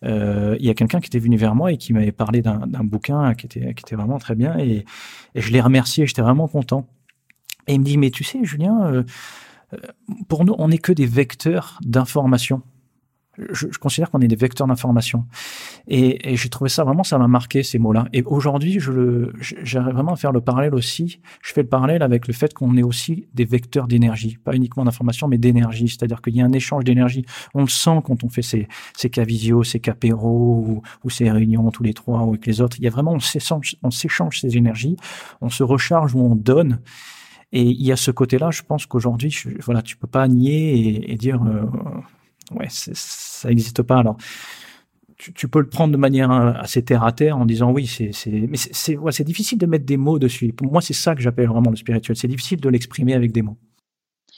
Il 0.02 0.64
y 0.64 0.70
a 0.70 0.74
quelqu'un 0.74 1.00
qui 1.00 1.06
était 1.06 1.18
venu 1.18 1.36
vers 1.36 1.54
moi 1.54 1.72
et 1.72 1.76
qui 1.76 1.92
m'avait 1.92 2.12
parlé 2.12 2.40
d'un 2.40 2.84
bouquin 2.84 3.34
qui 3.34 3.46
était, 3.46 3.74
qui 3.74 3.82
était 3.82 3.96
vraiment 3.96 4.18
très 4.18 4.34
bien. 4.34 4.56
Et, 4.58 4.84
et 5.34 5.40
je 5.40 5.52
l'ai 5.52 5.60
remercié, 5.60 6.06
j'étais 6.06 6.22
vraiment 6.22 6.48
content. 6.48 6.86
Et 7.68 7.74
il 7.74 7.80
me 7.80 7.84
dit, 7.84 7.98
mais 7.98 8.10
tu 8.10 8.24
sais, 8.24 8.42
Julien, 8.44 8.86
euh, 8.86 9.02
pour 10.28 10.44
nous, 10.44 10.54
on 10.58 10.68
n'est 10.68 10.78
que 10.78 10.92
des 10.92 11.06
vecteurs 11.06 11.78
d'information. 11.82 12.62
Je, 13.52 13.66
je, 13.70 13.78
considère 13.78 14.10
qu'on 14.10 14.20
est 14.20 14.26
des 14.26 14.34
vecteurs 14.34 14.66
d'information. 14.66 15.24
Et, 15.86 16.32
et 16.32 16.36
j'ai 16.36 16.48
trouvé 16.48 16.68
ça 16.68 16.82
vraiment, 16.82 17.04
ça 17.04 17.18
m'a 17.18 17.28
marqué 17.28 17.62
ces 17.62 17.78
mots-là. 17.78 18.08
Et 18.12 18.24
aujourd'hui, 18.24 18.80
je 18.80 19.30
j'arrive 19.40 19.94
vraiment 19.94 20.14
à 20.14 20.16
faire 20.16 20.32
le 20.32 20.40
parallèle 20.40 20.74
aussi. 20.74 21.20
Je 21.40 21.52
fais 21.52 21.62
le 21.62 21.68
parallèle 21.68 22.02
avec 22.02 22.26
le 22.26 22.34
fait 22.34 22.52
qu'on 22.52 22.76
est 22.76 22.82
aussi 22.82 23.28
des 23.34 23.44
vecteurs 23.44 23.86
d'énergie, 23.86 24.38
pas 24.42 24.54
uniquement 24.54 24.84
d'information, 24.84 25.28
mais 25.28 25.38
d'énergie. 25.38 25.88
C'est-à-dire 25.88 26.20
qu'il 26.20 26.34
y 26.34 26.40
a 26.40 26.44
un 26.44 26.52
échange 26.52 26.82
d'énergie. 26.82 27.24
On 27.54 27.60
le 27.60 27.68
sent 27.68 28.00
quand 28.04 28.24
on 28.24 28.28
fait 28.28 28.42
ces, 28.42 28.66
ces 28.96 29.08
cavisio, 29.08 29.62
ces 29.62 29.78
capéros 29.78 30.64
ou, 30.66 30.82
ou, 31.04 31.10
ces 31.10 31.30
réunions 31.30 31.70
tous 31.70 31.84
les 31.84 31.94
trois 31.94 32.22
ou 32.24 32.30
avec 32.30 32.44
les 32.44 32.60
autres. 32.60 32.76
Il 32.80 32.84
y 32.84 32.88
a 32.88 32.90
vraiment, 32.90 33.12
on 33.12 33.90
s'échange 33.90 34.40
ces 34.40 34.56
énergies, 34.56 34.96
on 35.40 35.48
se 35.48 35.62
recharge 35.62 36.12
ou 36.16 36.20
on 36.20 36.34
donne. 36.34 36.80
Et 37.52 37.62
il 37.62 37.82
y 37.82 37.92
a 37.92 37.96
ce 37.96 38.10
côté-là, 38.10 38.50
je 38.50 38.62
pense 38.62 38.86
qu'aujourd'hui, 38.86 39.34
voilà, 39.60 39.82
tu 39.82 39.96
peux 39.96 40.06
pas 40.06 40.28
nier 40.28 41.10
et, 41.10 41.16
dire, 41.16 41.42
euh, 41.42 41.64
ouais, 42.54 42.66
ça 42.68 43.48
n'existe 43.48 43.82
pas. 43.82 43.98
Alors, 43.98 44.18
tu, 45.16 45.48
peux 45.48 45.60
le 45.60 45.68
prendre 45.68 45.92
de 45.92 45.98
manière 45.98 46.30
euh, 46.30 46.52
assez 46.52 46.84
terre 46.84 47.04
à 47.04 47.12
terre 47.12 47.38
en 47.38 47.46
disant 47.46 47.72
oui, 47.72 47.86
c'est, 47.86 48.12
mais 48.26 48.56
c'est, 48.56 48.96
ouais, 48.96 49.12
difficile 49.20 49.58
de 49.58 49.66
mettre 49.66 49.86
des 49.86 49.96
mots 49.96 50.18
dessus. 50.18 50.52
Pour 50.52 50.70
moi, 50.70 50.80
c'est 50.80 50.92
ça 50.92 51.14
que 51.14 51.22
j'appelle 51.22 51.48
vraiment 51.48 51.70
le 51.70 51.76
spirituel. 51.76 52.16
C'est 52.16 52.28
difficile 52.28 52.60
de 52.60 52.68
l'exprimer 52.68 53.14
avec 53.14 53.32
des 53.32 53.42
mots. 53.42 53.56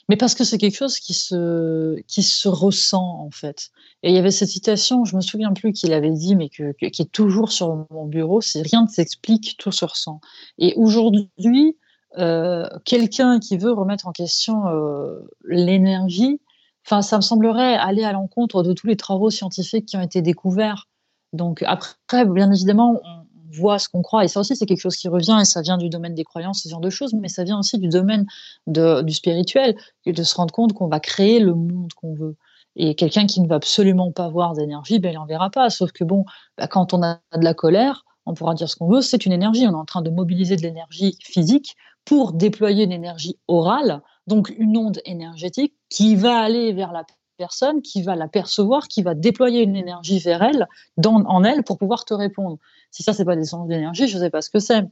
Mais 0.09 0.17
parce 0.17 0.35
que 0.35 0.43
c'est 0.43 0.59
quelque 0.59 0.77
chose 0.77 0.99
qui 0.99 1.15
se, 1.15 2.01
qui 2.09 2.23
se 2.23 2.49
ressent, 2.49 3.21
en 3.21 3.31
fait. 3.31 3.71
Et 4.03 4.11
il 4.11 4.15
y 4.15 4.19
avait 4.19 4.31
cette 4.31 4.49
citation, 4.49 5.05
je 5.05 5.15
me 5.15 5.21
souviens 5.21 5.53
plus 5.53 5.73
qu'il 5.73 5.93
avait 5.93 6.11
dit, 6.11 6.35
mais 6.35 6.49
qui 6.49 6.63
est 6.65 7.13
toujours 7.13 7.53
sur 7.53 7.87
mon 7.91 8.07
bureau, 8.07 8.41
c'est 8.41 8.63
rien 8.63 8.83
ne 8.83 8.89
s'explique, 8.89 9.57
tout 9.59 9.71
se 9.71 9.85
ressent. 9.85 10.21
Et 10.59 10.75
aujourd'hui, 10.77 11.77
euh, 12.19 12.69
quelqu'un 12.85 13.39
qui 13.39 13.57
veut 13.57 13.73
remettre 13.73 14.07
en 14.07 14.13
question 14.13 14.67
euh, 14.69 15.21
l'énergie, 15.45 16.41
enfin, 16.87 17.03
ça 17.03 17.17
me 17.17 17.23
semblerait 17.23 17.77
aller 17.77 18.05
à 18.05 18.13
l'encontre 18.13 18.63
de 18.63 18.73
tous 18.73 18.87
les 18.87 18.97
travaux 18.97 19.31
scientifiques 19.31 19.87
qui 19.87 19.97
ont 19.97 20.03
été 20.03 20.23
découverts. 20.23 20.89
Donc 21.33 21.63
après, 21.67 22.25
bien 22.27 22.51
évidemment, 22.51 23.01
on 23.05 23.25
voit 23.53 23.79
ce 23.79 23.89
qu'on 23.89 24.03
croit, 24.03 24.25
et 24.25 24.29
ça 24.29 24.41
aussi 24.41 24.57
c'est 24.57 24.67
quelque 24.67 24.81
chose 24.81 24.97
qui 24.97 25.09
revient, 25.09 25.39
et 25.41 25.45
ça 25.45 25.63
vient 25.63 25.77
du 25.77 25.89
domaine 25.89 26.15
des 26.15 26.25
croyances, 26.25 26.63
ce 26.63 26.69
genre 26.69 26.81
de 26.81 26.91
choses, 26.91 27.15
mais 27.15 27.29
ça 27.29 27.45
vient 27.45 27.59
aussi 27.59 27.79
du 27.79 27.89
domaine 27.89 28.27
du 28.67 29.13
spirituel, 29.13 29.77
et 30.07 30.13
de 30.13 30.23
se 30.23 30.35
rendre 30.35 30.53
compte 30.53 30.73
qu'on 30.73 30.89
va 30.89 31.01
créer 31.01 31.41
le 31.41 31.55
monde 31.55 31.93
qu'on 31.95 32.15
veut. 32.15 32.37
Et 32.77 32.95
quelqu'un 32.95 33.27
qui 33.27 33.41
ne 33.41 33.49
va 33.49 33.57
absolument 33.57 34.13
pas 34.13 34.29
voir 34.29 34.55
d'énergie, 34.55 34.99
ben, 35.01 35.11
il 35.11 35.17
n'en 35.17 35.27
verra 35.27 35.51
pas. 35.51 35.71
Sauf 35.71 35.93
que 35.93 36.05
bon, 36.05 36.25
ben, 36.57 36.67
quand 36.67 36.95
on 36.95 37.03
a 37.03 37.21
de 37.37 37.45
la 37.45 37.55
colère, 37.55 38.05
on 38.27 38.35
pourra 38.35 38.55
dire 38.55 38.69
ce 38.69 38.77
qu'on 38.77 38.89
veut, 38.89 39.03
c'est 39.03 39.27
une 39.27 39.33
énergie. 39.33 39.67
On 39.67 39.73
est 39.73 39.75
en 39.75 39.85
train 39.85 40.03
de 40.03 40.11
mobiliser 40.11 40.57
de 40.57 40.63
l'énergie 40.63 41.17
physique 41.21 41.77
pour 42.05 42.33
déployer 42.33 42.85
une 42.85 42.93
énergie 42.93 43.39
orale, 43.49 44.03
donc 44.27 44.53
une 44.59 44.77
onde 44.77 45.01
énergétique 45.05 45.75
qui 45.89 46.17
va 46.17 46.39
aller 46.39 46.73
vers 46.73 46.93
la 46.93 47.05
personne, 47.37 47.81
qui 47.81 48.03
va 48.03 48.17
la 48.17 48.29
percevoir, 48.29 48.87
qui 48.89 49.03
va 49.03 49.15
déployer 49.15 49.63
une 49.63 49.77
énergie 49.77 50.19
vers 50.19 50.43
elle, 50.43 50.69
dans, 50.99 51.25
en 51.25 51.43
elle, 51.43 51.63
pour 51.63 51.79
pouvoir 51.79 52.05
te 52.05 52.13
répondre. 52.13 52.59
Si 52.91 53.03
ça, 53.03 53.13
c'est 53.13 53.25
pas 53.25 53.37
des 53.37 53.55
ondes 53.55 53.69
d'énergie, 53.69 54.09
je 54.09 54.19
ne 54.19 54.23
sais 54.23 54.31
pas 54.31 54.43
ce 54.43 54.51
que 54.51 54.59
c'est. 54.59 54.85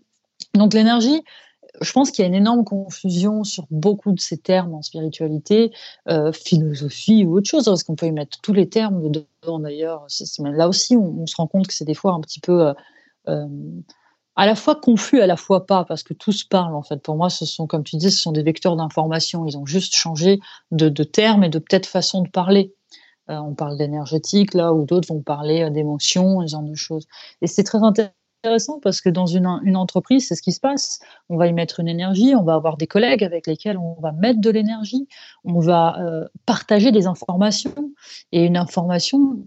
Donc 0.54 0.72
l'énergie, 0.72 1.22
je 1.80 1.92
pense 1.92 2.10
qu'il 2.10 2.22
y 2.22 2.26
a 2.26 2.28
une 2.28 2.34
énorme 2.34 2.64
confusion 2.64 3.44
sur 3.44 3.66
beaucoup 3.70 4.12
de 4.12 4.20
ces 4.20 4.38
termes 4.38 4.74
en 4.74 4.82
spiritualité, 4.82 5.72
euh, 6.08 6.32
philosophie 6.32 7.24
ou 7.24 7.36
autre 7.36 7.48
chose, 7.48 7.64
parce 7.64 7.82
qu'on 7.82 7.96
peut 7.96 8.06
y 8.06 8.12
mettre 8.12 8.40
tous 8.40 8.52
les 8.52 8.68
termes 8.68 9.10
dedans 9.10 9.58
d'ailleurs. 9.58 10.06
Là 10.38 10.68
aussi, 10.68 10.96
on, 10.96 11.22
on, 11.22 11.26
se 11.26 11.36
rend 11.36 11.46
compte 11.46 11.66
que 11.66 11.74
c'est 11.74 11.84
des 11.84 11.94
fois 11.94 12.12
un 12.12 12.20
petit 12.20 12.40
peu 12.40 12.68
euh, 12.68 12.74
euh, 13.28 13.46
à 14.38 14.46
la 14.46 14.54
fois 14.54 14.76
confus, 14.76 15.20
à 15.20 15.26
la 15.26 15.36
fois 15.36 15.66
pas, 15.66 15.84
parce 15.84 16.04
que 16.04 16.14
tous 16.14 16.44
parlent 16.44 16.76
en 16.76 16.82
fait. 16.82 17.02
Pour 17.02 17.16
moi, 17.16 17.28
ce 17.28 17.44
sont, 17.44 17.66
comme 17.66 17.82
tu 17.82 17.96
dis, 17.96 18.12
ce 18.12 18.20
sont 18.20 18.30
des 18.30 18.44
vecteurs 18.44 18.76
d'information. 18.76 19.44
Ils 19.46 19.58
ont 19.58 19.66
juste 19.66 19.96
changé 19.96 20.38
de, 20.70 20.88
termes 21.02 21.42
et 21.42 21.48
de 21.48 21.58
peut-être 21.58 21.86
façon 21.86 22.22
de 22.22 22.28
parler. 22.28 22.72
Euh, 23.30 23.36
on 23.38 23.54
parle 23.54 23.76
d'énergétique 23.76 24.54
là, 24.54 24.72
ou 24.72 24.84
d'autres 24.84 25.08
vont 25.08 25.22
parler 25.22 25.64
euh, 25.64 25.70
d'émotion, 25.70 26.40
ce 26.42 26.52
genre 26.52 26.62
de 26.62 26.76
choses. 26.76 27.08
Et 27.42 27.48
c'est 27.48 27.64
très 27.64 27.80
intéressant 27.82 28.78
parce 28.80 29.00
que 29.00 29.08
dans 29.08 29.26
une, 29.26 29.48
une 29.64 29.76
entreprise, 29.76 30.28
c'est 30.28 30.36
ce 30.36 30.42
qui 30.42 30.52
se 30.52 30.60
passe. 30.60 31.00
On 31.28 31.36
va 31.36 31.48
y 31.48 31.52
mettre 31.52 31.80
une 31.80 31.88
énergie, 31.88 32.36
on 32.36 32.44
va 32.44 32.54
avoir 32.54 32.76
des 32.76 32.86
collègues 32.86 33.24
avec 33.24 33.48
lesquels 33.48 33.76
on 33.76 34.00
va 34.00 34.12
mettre 34.12 34.40
de 34.40 34.50
l'énergie, 34.50 35.08
on 35.42 35.58
va 35.58 35.98
euh, 35.98 36.28
partager 36.46 36.92
des 36.92 37.08
informations. 37.08 37.74
Et 38.30 38.44
une 38.44 38.56
information, 38.56 39.38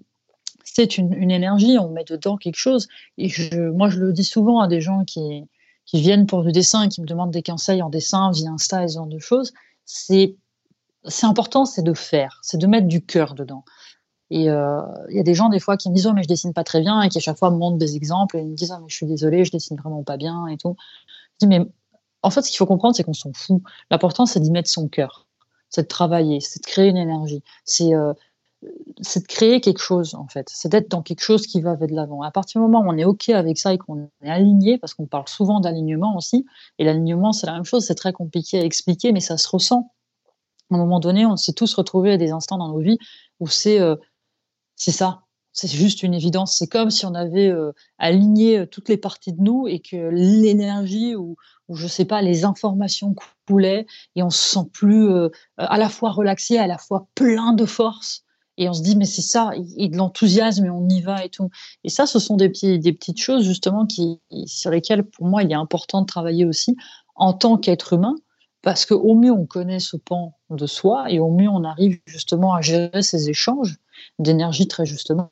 c'est 0.73 0.97
une, 0.97 1.31
énergie, 1.31 1.77
on 1.77 1.89
met 1.89 2.05
dedans 2.05 2.37
quelque 2.37 2.57
chose. 2.57 2.87
Et 3.17 3.29
moi, 3.73 3.89
je 3.89 3.99
le 3.99 4.13
dis 4.13 4.23
souvent 4.23 4.61
à 4.61 4.67
des 4.67 4.79
gens 4.79 5.03
qui, 5.03 5.45
viennent 5.93 6.25
pour 6.25 6.43
le 6.43 6.53
dessin 6.53 6.87
qui 6.87 7.01
me 7.01 7.05
demandent 7.05 7.31
des 7.31 7.43
conseils 7.43 7.81
en 7.81 7.89
dessin 7.89 8.31
via 8.31 8.49
Insta 8.49 8.83
et 8.83 8.87
ce 8.87 8.93
genre 8.93 9.07
de 9.07 9.19
choses. 9.19 9.51
C'est 9.83 10.37
important, 11.23 11.65
c'est 11.65 11.81
de 11.81 11.93
faire, 11.93 12.39
c'est 12.41 12.57
de 12.57 12.67
mettre 12.67 12.87
du 12.87 13.05
cœur 13.05 13.35
dedans. 13.35 13.65
Et 14.29 14.43
il 14.43 14.49
euh, 14.49 14.81
y 15.09 15.19
a 15.19 15.23
des 15.23 15.33
gens 15.33 15.49
des 15.49 15.59
fois 15.59 15.75
qui 15.75 15.89
me 15.89 15.93
disent 15.93 16.07
oh 16.07 16.13
mais 16.13 16.23
je 16.23 16.29
dessine 16.29 16.53
pas 16.53 16.63
très 16.63 16.79
bien 16.79 17.01
et 17.01 17.09
qui 17.09 17.17
à 17.17 17.21
chaque 17.21 17.37
fois 17.37 17.51
me 17.51 17.57
montrent 17.57 17.77
des 17.77 17.97
exemples 17.97 18.37
et 18.37 18.39
ils 18.39 18.51
me 18.51 18.55
disent 18.55 18.73
oh, 18.73 18.79
mais 18.79 18.87
je 18.87 18.95
suis 18.95 19.05
désolée, 19.05 19.43
je 19.43 19.51
dessine 19.51 19.75
vraiment 19.75 20.03
pas 20.03 20.15
bien 20.15 20.47
et 20.47 20.55
tout. 20.55 20.77
Je 21.33 21.45
dis 21.45 21.47
mais 21.47 21.69
en 22.21 22.29
fait 22.29 22.41
ce 22.41 22.49
qu'il 22.49 22.57
faut 22.57 22.65
comprendre 22.65 22.95
c'est 22.95 23.03
qu'on 23.03 23.11
s'en 23.11 23.33
fout. 23.33 23.61
L'important 23.89 24.25
c'est 24.25 24.39
d'y 24.39 24.51
mettre 24.51 24.69
son 24.69 24.87
cœur, 24.87 25.27
c'est 25.69 25.81
de 25.81 25.87
travailler, 25.87 26.39
c'est 26.39 26.63
de 26.63 26.65
créer 26.65 26.87
une 26.87 26.95
énergie, 26.95 27.43
c'est 27.65 27.93
euh, 27.93 28.13
c'est 29.01 29.21
de 29.21 29.27
créer 29.27 29.61
quelque 29.61 29.79
chose 29.81 30.15
en 30.15 30.27
fait, 30.27 30.47
c'est 30.51 30.69
d'être 30.69 30.89
dans 30.89 31.01
quelque 31.01 31.21
chose 31.21 31.47
qui 31.47 31.61
va 31.61 31.75
de 31.75 31.93
l'avant. 31.93 32.21
À 32.21 32.31
partir 32.31 32.61
du 32.61 32.67
moment 32.67 32.81
où 32.85 32.91
on 32.91 32.97
est 32.97 33.05
ok 33.05 33.29
avec 33.29 33.57
ça 33.57 33.73
et 33.73 33.77
qu'on 33.77 34.09
est 34.23 34.29
aligné, 34.29 34.77
parce 34.77 34.93
qu'on 34.93 35.07
parle 35.07 35.27
souvent 35.27 35.59
d'alignement 35.59 36.15
aussi, 36.15 36.45
et 36.77 36.83
l'alignement 36.83 37.31
c'est 37.31 37.47
la 37.47 37.53
même 37.53 37.65
chose, 37.65 37.85
c'est 37.85 37.95
très 37.95 38.13
compliqué 38.13 38.59
à 38.59 38.63
expliquer, 38.63 39.11
mais 39.11 39.19
ça 39.19 39.37
se 39.37 39.47
ressent. 39.49 39.91
À 40.69 40.75
un 40.75 40.77
moment 40.77 40.99
donné, 40.99 41.25
on 41.25 41.35
s'est 41.35 41.53
tous 41.53 41.73
retrouvés 41.73 42.13
à 42.13 42.17
des 42.17 42.31
instants 42.31 42.57
dans 42.57 42.69
nos 42.69 42.79
vies 42.79 42.97
où 43.39 43.47
c'est 43.47 43.79
euh, 43.81 43.95
c'est 44.75 44.91
ça, 44.91 45.23
c'est 45.53 45.67
juste 45.67 46.03
une 46.03 46.13
évidence. 46.13 46.55
C'est 46.57 46.67
comme 46.67 46.91
si 46.91 47.05
on 47.05 47.13
avait 47.13 47.49
euh, 47.49 47.71
aligné 47.97 48.59
euh, 48.59 48.65
toutes 48.65 48.89
les 48.89 48.97
parties 48.97 49.33
de 49.33 49.41
nous 49.41 49.67
et 49.67 49.79
que 49.79 50.09
l'énergie 50.11 51.15
ou, 51.15 51.35
ou 51.67 51.75
je 51.75 51.87
sais 51.87 52.05
pas, 52.05 52.21
les 52.21 52.45
informations 52.45 53.15
coulaient 53.47 53.85
et 54.15 54.23
on 54.23 54.29
se 54.29 54.53
sent 54.53 54.69
plus 54.71 55.09
à 55.57 55.77
la 55.77 55.89
fois 55.89 56.11
relaxé, 56.11 56.57
à 56.57 56.67
la 56.67 56.77
fois 56.77 57.07
plein 57.15 57.53
de 57.53 57.65
force. 57.65 58.23
Et 58.57 58.69
on 58.69 58.73
se 58.73 58.83
dit, 58.83 58.95
mais 58.95 59.05
c'est 59.05 59.21
ça, 59.21 59.51
et 59.77 59.87
de 59.87 59.97
l'enthousiasme 59.97 60.65
et 60.65 60.69
on 60.69 60.87
y 60.89 61.01
va 61.01 61.23
et 61.23 61.29
tout. 61.29 61.49
Et 61.83 61.89
ça, 61.89 62.05
ce 62.05 62.19
sont 62.19 62.35
des, 62.35 62.49
des 62.49 62.93
petites 62.93 63.19
choses 63.19 63.43
justement 63.45 63.85
qui, 63.85 64.19
sur 64.45 64.71
lesquelles, 64.71 65.03
pour 65.03 65.25
moi, 65.25 65.43
il 65.43 65.51
est 65.51 65.55
important 65.55 66.01
de 66.01 66.05
travailler 66.05 66.45
aussi 66.45 66.75
en 67.15 67.33
tant 67.33 67.57
qu'être 67.57 67.93
humain, 67.93 68.15
parce 68.61 68.85
qu'au 68.85 69.15
mieux 69.15 69.31
on 69.31 69.45
connaît 69.45 69.79
ce 69.79 69.97
pan 69.97 70.37
de 70.49 70.65
soi 70.67 71.09
et 71.09 71.19
au 71.19 71.31
mieux 71.31 71.49
on 71.49 71.63
arrive 71.63 71.99
justement 72.05 72.53
à 72.53 72.61
gérer 72.61 73.01
ces 73.01 73.29
échanges 73.29 73.77
d'énergie 74.19 74.67
très 74.67 74.85
justement, 74.85 75.29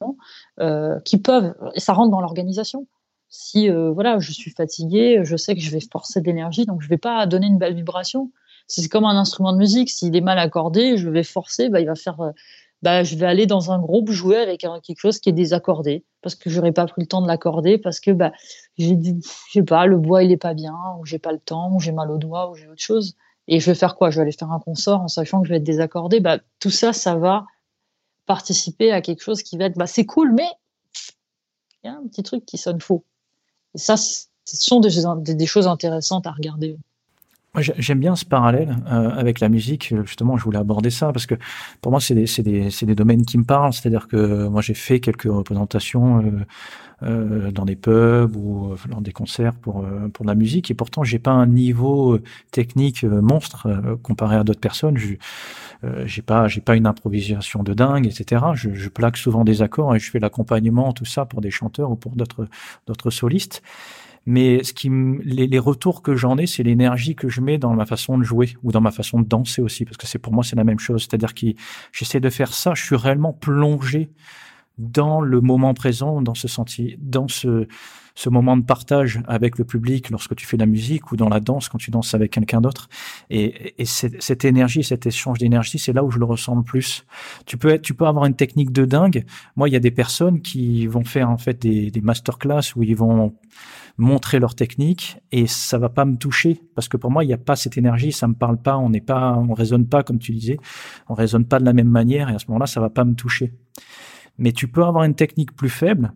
euh, 0.59 0.99
qui 1.01 1.17
peuvent, 1.17 1.53
et 1.75 1.79
ça 1.79 1.93
rentre 1.93 2.11
dans 2.11 2.21
l'organisation. 2.21 2.87
Si 3.29 3.69
euh, 3.69 3.91
voilà, 3.91 4.19
je 4.19 4.31
suis 4.31 4.51
fatigué, 4.51 5.21
je 5.23 5.35
sais 5.35 5.53
que 5.55 5.61
je 5.61 5.69
vais 5.69 5.79
forcer 5.79 6.21
d'énergie, 6.21 6.65
donc 6.65 6.81
je 6.81 6.89
vais 6.89 6.97
pas 6.97 7.25
donner 7.27 7.47
une 7.47 7.59
belle 7.59 7.75
vibration. 7.75 8.31
C'est 8.67 8.87
comme 8.87 9.05
un 9.05 9.17
instrument 9.17 9.51
de 9.51 9.57
musique, 9.57 9.89
s'il 9.89 10.15
est 10.15 10.21
mal 10.21 10.37
accordé, 10.37 10.97
je 10.97 11.09
vais 11.09 11.23
forcer, 11.23 11.69
bah, 11.69 11.79
il 11.81 11.87
va 11.87 11.95
faire, 11.95 12.19
euh, 12.21 12.31
bah, 12.81 13.03
je 13.03 13.15
vais 13.15 13.25
aller 13.25 13.45
dans 13.45 13.71
un 13.71 13.79
groupe 13.79 14.09
jouer 14.09 14.37
avec 14.37 14.61
quelque 14.61 14.99
chose 14.99 15.19
qui 15.19 15.29
est 15.29 15.33
désaccordé, 15.33 16.05
parce 16.21 16.35
que 16.35 16.49
j'aurais 16.49 16.71
pas 16.71 16.85
pris 16.85 17.01
le 17.01 17.07
temps 17.07 17.21
de 17.21 17.27
l'accorder, 17.27 17.77
parce 17.77 17.99
que 17.99 18.11
bah, 18.11 18.31
j'ai 18.77 18.95
dit, 18.95 19.19
je 19.47 19.51
sais 19.51 19.63
pas, 19.63 19.85
le 19.85 19.97
bois 19.97 20.23
il 20.23 20.31
est 20.31 20.37
pas 20.37 20.53
bien, 20.53 20.75
ou 20.99 21.05
j'ai 21.05 21.19
pas 21.19 21.31
le 21.31 21.39
temps, 21.39 21.73
ou 21.73 21.79
j'ai 21.79 21.91
mal 21.91 22.09
au 22.11 22.17
doigt, 22.17 22.49
ou 22.49 22.55
j'ai 22.55 22.67
autre 22.67 22.81
chose. 22.81 23.15
Et 23.47 23.59
je 23.59 23.65
vais 23.65 23.75
faire 23.75 23.95
quoi? 23.95 24.11
Je 24.11 24.17
vais 24.17 24.21
aller 24.21 24.31
faire 24.31 24.51
un 24.51 24.59
concert 24.59 25.01
en 25.01 25.07
sachant 25.07 25.41
que 25.41 25.47
je 25.47 25.53
vais 25.53 25.57
être 25.57 25.63
désaccordé. 25.63 26.19
Bah, 26.19 26.37
tout 26.59 26.69
ça, 26.69 26.93
ça 26.93 27.15
va 27.15 27.45
participer 28.25 28.91
à 28.91 29.01
quelque 29.01 29.23
chose 29.23 29.41
qui 29.41 29.57
va 29.57 29.65
être 29.65 29.75
bah, 29.75 29.87
c'est 29.87 30.05
cool, 30.05 30.33
mais 30.33 30.47
il 31.83 31.87
y 31.87 31.89
a 31.89 31.95
un 31.95 32.07
petit 32.07 32.23
truc 32.23 32.45
qui 32.45 32.57
sonne 32.57 32.79
faux. 32.79 33.03
Et 33.73 33.79
ça, 33.79 33.97
ce 33.97 34.27
sont 34.45 34.79
des 34.79 35.45
choses 35.45 35.67
intéressantes 35.67 36.27
à 36.27 36.31
regarder. 36.31 36.77
J'aime 37.57 37.99
bien 37.99 38.15
ce 38.15 38.25
parallèle 38.25 38.77
euh, 38.91 39.09
avec 39.09 39.39
la 39.39 39.49
musique. 39.49 39.95
Justement, 40.05 40.37
je 40.37 40.43
voulais 40.43 40.59
aborder 40.59 40.91
ça 40.91 41.11
parce 41.11 41.25
que 41.25 41.33
pour 41.81 41.91
moi, 41.91 41.99
c'est 41.99 42.13
des, 42.13 42.25
des, 42.43 42.69
des, 42.69 42.95
domaines 42.95 43.25
qui 43.25 43.39
me 43.39 43.43
parlent. 43.43 43.73
C'est-à-dire 43.73 44.07
que 44.07 44.47
moi, 44.47 44.61
j'ai 44.61 44.75
fait 44.75 44.99
quelques 44.99 45.23
représentations 45.23 46.19
euh, 46.19 46.45
euh, 47.01 47.51
dans 47.51 47.65
des 47.65 47.75
pubs 47.75 48.35
ou 48.35 48.75
dans 48.87 49.01
des 49.01 49.11
concerts 49.11 49.55
pour 49.55 49.83
pour 50.13 50.25
la 50.25 50.35
musique, 50.35 50.69
et 50.69 50.75
pourtant, 50.75 51.03
j'ai 51.03 51.17
pas 51.17 51.31
un 51.31 51.47
niveau 51.47 52.19
technique 52.51 53.03
monstre 53.03 53.67
comparé 54.03 54.35
à 54.35 54.43
d'autres 54.43 54.59
personnes. 54.59 54.97
Je 54.97 55.15
j'ai 56.05 56.21
pas 56.21 56.47
pas 56.65 56.75
une 56.75 56.85
improvisation 56.85 57.63
de 57.63 57.73
dingue, 57.73 58.05
etc. 58.05 58.45
Je, 58.53 58.73
je 58.75 58.89
plaque 58.89 59.17
souvent 59.17 59.43
des 59.43 59.63
accords 59.63 59.95
et 59.95 59.99
je 59.99 60.11
fais 60.11 60.19
l'accompagnement, 60.19 60.91
tout 60.93 61.05
ça 61.05 61.25
pour 61.25 61.41
des 61.41 61.51
chanteurs 61.51 61.89
ou 61.89 61.95
pour 61.95 62.15
d'autres 62.15 63.09
solistes. 63.09 63.63
Mais 64.25 64.63
ce 64.63 64.73
qui 64.73 64.89
les, 65.23 65.47
les 65.47 65.59
retours 65.59 66.01
que 66.01 66.15
j'en 66.15 66.37
ai, 66.37 66.45
c'est 66.45 66.63
l'énergie 66.63 67.15
que 67.15 67.29
je 67.29 67.41
mets 67.41 67.57
dans 67.57 67.73
ma 67.73 67.85
façon 67.85 68.17
de 68.17 68.23
jouer 68.23 68.55
ou 68.63 68.71
dans 68.71 68.81
ma 68.81 68.91
façon 68.91 69.19
de 69.19 69.27
danser 69.27 69.61
aussi, 69.61 69.85
parce 69.85 69.97
que 69.97 70.07
c'est 70.07 70.19
pour 70.19 70.33
moi 70.33 70.43
c'est 70.43 70.55
la 70.55 70.63
même 70.63 70.79
chose. 70.79 71.01
C'est-à-dire 71.01 71.33
que 71.33 71.47
j'essaie 71.91 72.19
de 72.19 72.29
faire 72.29 72.53
ça, 72.53 72.73
je 72.75 72.83
suis 72.83 72.95
réellement 72.95 73.33
plongé 73.33 74.11
dans 74.79 75.19
le 75.19 75.41
moment 75.41 75.73
présent, 75.73 76.21
dans 76.21 76.33
ce 76.33 76.47
sentier, 76.47 76.97
dans 77.01 77.27
ce, 77.27 77.67
ce 78.15 78.29
moment 78.29 78.55
de 78.55 78.63
partage 78.63 79.21
avec 79.27 79.57
le 79.57 79.65
public 79.65 80.09
lorsque 80.09 80.35
tu 80.35 80.45
fais 80.45 80.55
de 80.55 80.61
la 80.61 80.67
musique 80.67 81.11
ou 81.11 81.17
dans 81.17 81.27
la 81.27 81.41
danse 81.41 81.67
quand 81.67 81.77
tu 81.77 81.91
danses 81.91 82.13
avec 82.13 82.31
quelqu'un 82.31 82.61
d'autre. 82.61 82.87
Et, 83.29 83.75
et 83.77 83.85
cette 83.85 84.45
énergie, 84.45 84.83
cet 84.83 85.05
échange 85.05 85.37
d'énergie, 85.37 85.79
c'est 85.79 85.91
là 85.91 86.03
où 86.03 86.11
je 86.11 86.17
le 86.17 86.25
ressens 86.25 86.55
le 86.55 86.63
plus. 86.63 87.05
Tu 87.45 87.57
peux 87.57 87.69
être, 87.69 87.81
tu 87.81 87.93
peux 87.93 88.07
avoir 88.07 88.25
une 88.25 88.35
technique 88.35 88.71
de 88.71 88.85
dingue. 88.85 89.25
Moi, 89.57 89.67
il 89.67 89.73
y 89.73 89.75
a 89.75 89.81
des 89.81 89.91
personnes 89.91 90.41
qui 90.41 90.87
vont 90.87 91.03
faire 91.03 91.29
en 91.29 91.37
fait 91.37 91.61
des, 91.61 91.91
des 91.91 92.01
masterclass 92.01 92.73
où 92.77 92.83
ils 92.83 92.95
vont 92.95 93.35
montrer 93.99 94.39
leur 94.39 94.55
technique 94.55 95.17
et 95.31 95.45
ça 95.45 95.77
va 95.77 95.89
pas 95.89 96.05
me 96.05 96.15
toucher 96.15 96.61
parce 96.73 96.87
que 96.87 96.97
pour 96.97 97.11
moi 97.11 97.23
il 97.23 97.27
n'y 97.27 97.33
a 97.33 97.37
pas 97.37 97.55
cette 97.55 97.77
énergie, 97.77 98.11
ça 98.11 98.27
me 98.27 98.33
parle 98.33 98.57
pas, 98.57 98.77
on 98.77 98.89
n'est 98.89 99.01
pas, 99.01 99.35
on 99.37 99.53
raisonne 99.53 99.87
pas 99.87 100.03
comme 100.03 100.19
tu 100.19 100.31
disais, 100.31 100.57
on 101.09 101.13
raisonne 101.13 101.45
pas 101.45 101.59
de 101.59 101.65
la 101.65 101.73
même 101.73 101.89
manière 101.89 102.29
et 102.29 102.33
à 102.33 102.39
ce 102.39 102.47
moment-là 102.47 102.65
ça 102.65 102.79
va 102.79 102.89
pas 102.89 103.03
me 103.03 103.13
toucher. 103.13 103.53
Mais 104.37 104.53
tu 104.53 104.69
peux 104.69 104.83
avoir 104.83 105.03
une 105.03 105.15
technique 105.15 105.53
plus 105.53 105.69
faible 105.69 106.13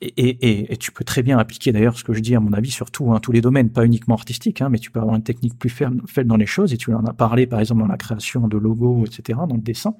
et, 0.00 0.72
et, 0.72 0.76
tu 0.76 0.92
peux 0.92 1.04
très 1.04 1.22
bien 1.22 1.38
appliquer 1.38 1.72
d'ailleurs 1.72 1.96
ce 1.98 2.04
que 2.04 2.12
je 2.12 2.20
dis 2.20 2.34
à 2.34 2.40
mon 2.40 2.52
avis 2.52 2.70
sur 2.70 2.90
tout, 2.90 3.12
hein, 3.12 3.20
tous 3.20 3.32
les 3.32 3.40
domaines, 3.40 3.70
pas 3.70 3.84
uniquement 3.84 4.14
artistiques, 4.14 4.60
hein, 4.60 4.68
mais 4.68 4.78
tu 4.78 4.90
peux 4.90 5.00
avoir 5.00 5.16
une 5.16 5.22
technique 5.22 5.58
plus 5.58 5.70
faible, 5.70 6.02
faible 6.06 6.28
dans 6.28 6.36
les 6.36 6.46
choses 6.46 6.72
et 6.74 6.76
tu 6.76 6.92
en 6.92 7.04
as 7.06 7.14
parlé 7.14 7.46
par 7.46 7.60
exemple 7.60 7.80
dans 7.80 7.86
la 7.86 7.96
création 7.96 8.46
de 8.46 8.58
logos, 8.58 9.06
etc., 9.06 9.40
dans 9.48 9.56
le 9.56 9.62
dessin. 9.62 9.94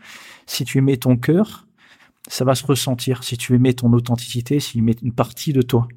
Si 0.46 0.64
tu 0.64 0.80
mets 0.82 0.98
ton 0.98 1.16
cœur, 1.16 1.66
ça 2.28 2.44
va 2.44 2.54
se 2.54 2.66
ressentir 2.66 3.22
si 3.22 3.36
tu 3.36 3.58
mets 3.58 3.74
ton 3.74 3.92
authenticité, 3.92 4.60
si 4.60 4.78
tu 4.78 4.96
une 5.02 5.12
partie 5.12 5.52
de 5.52 5.62
toi. 5.62 5.88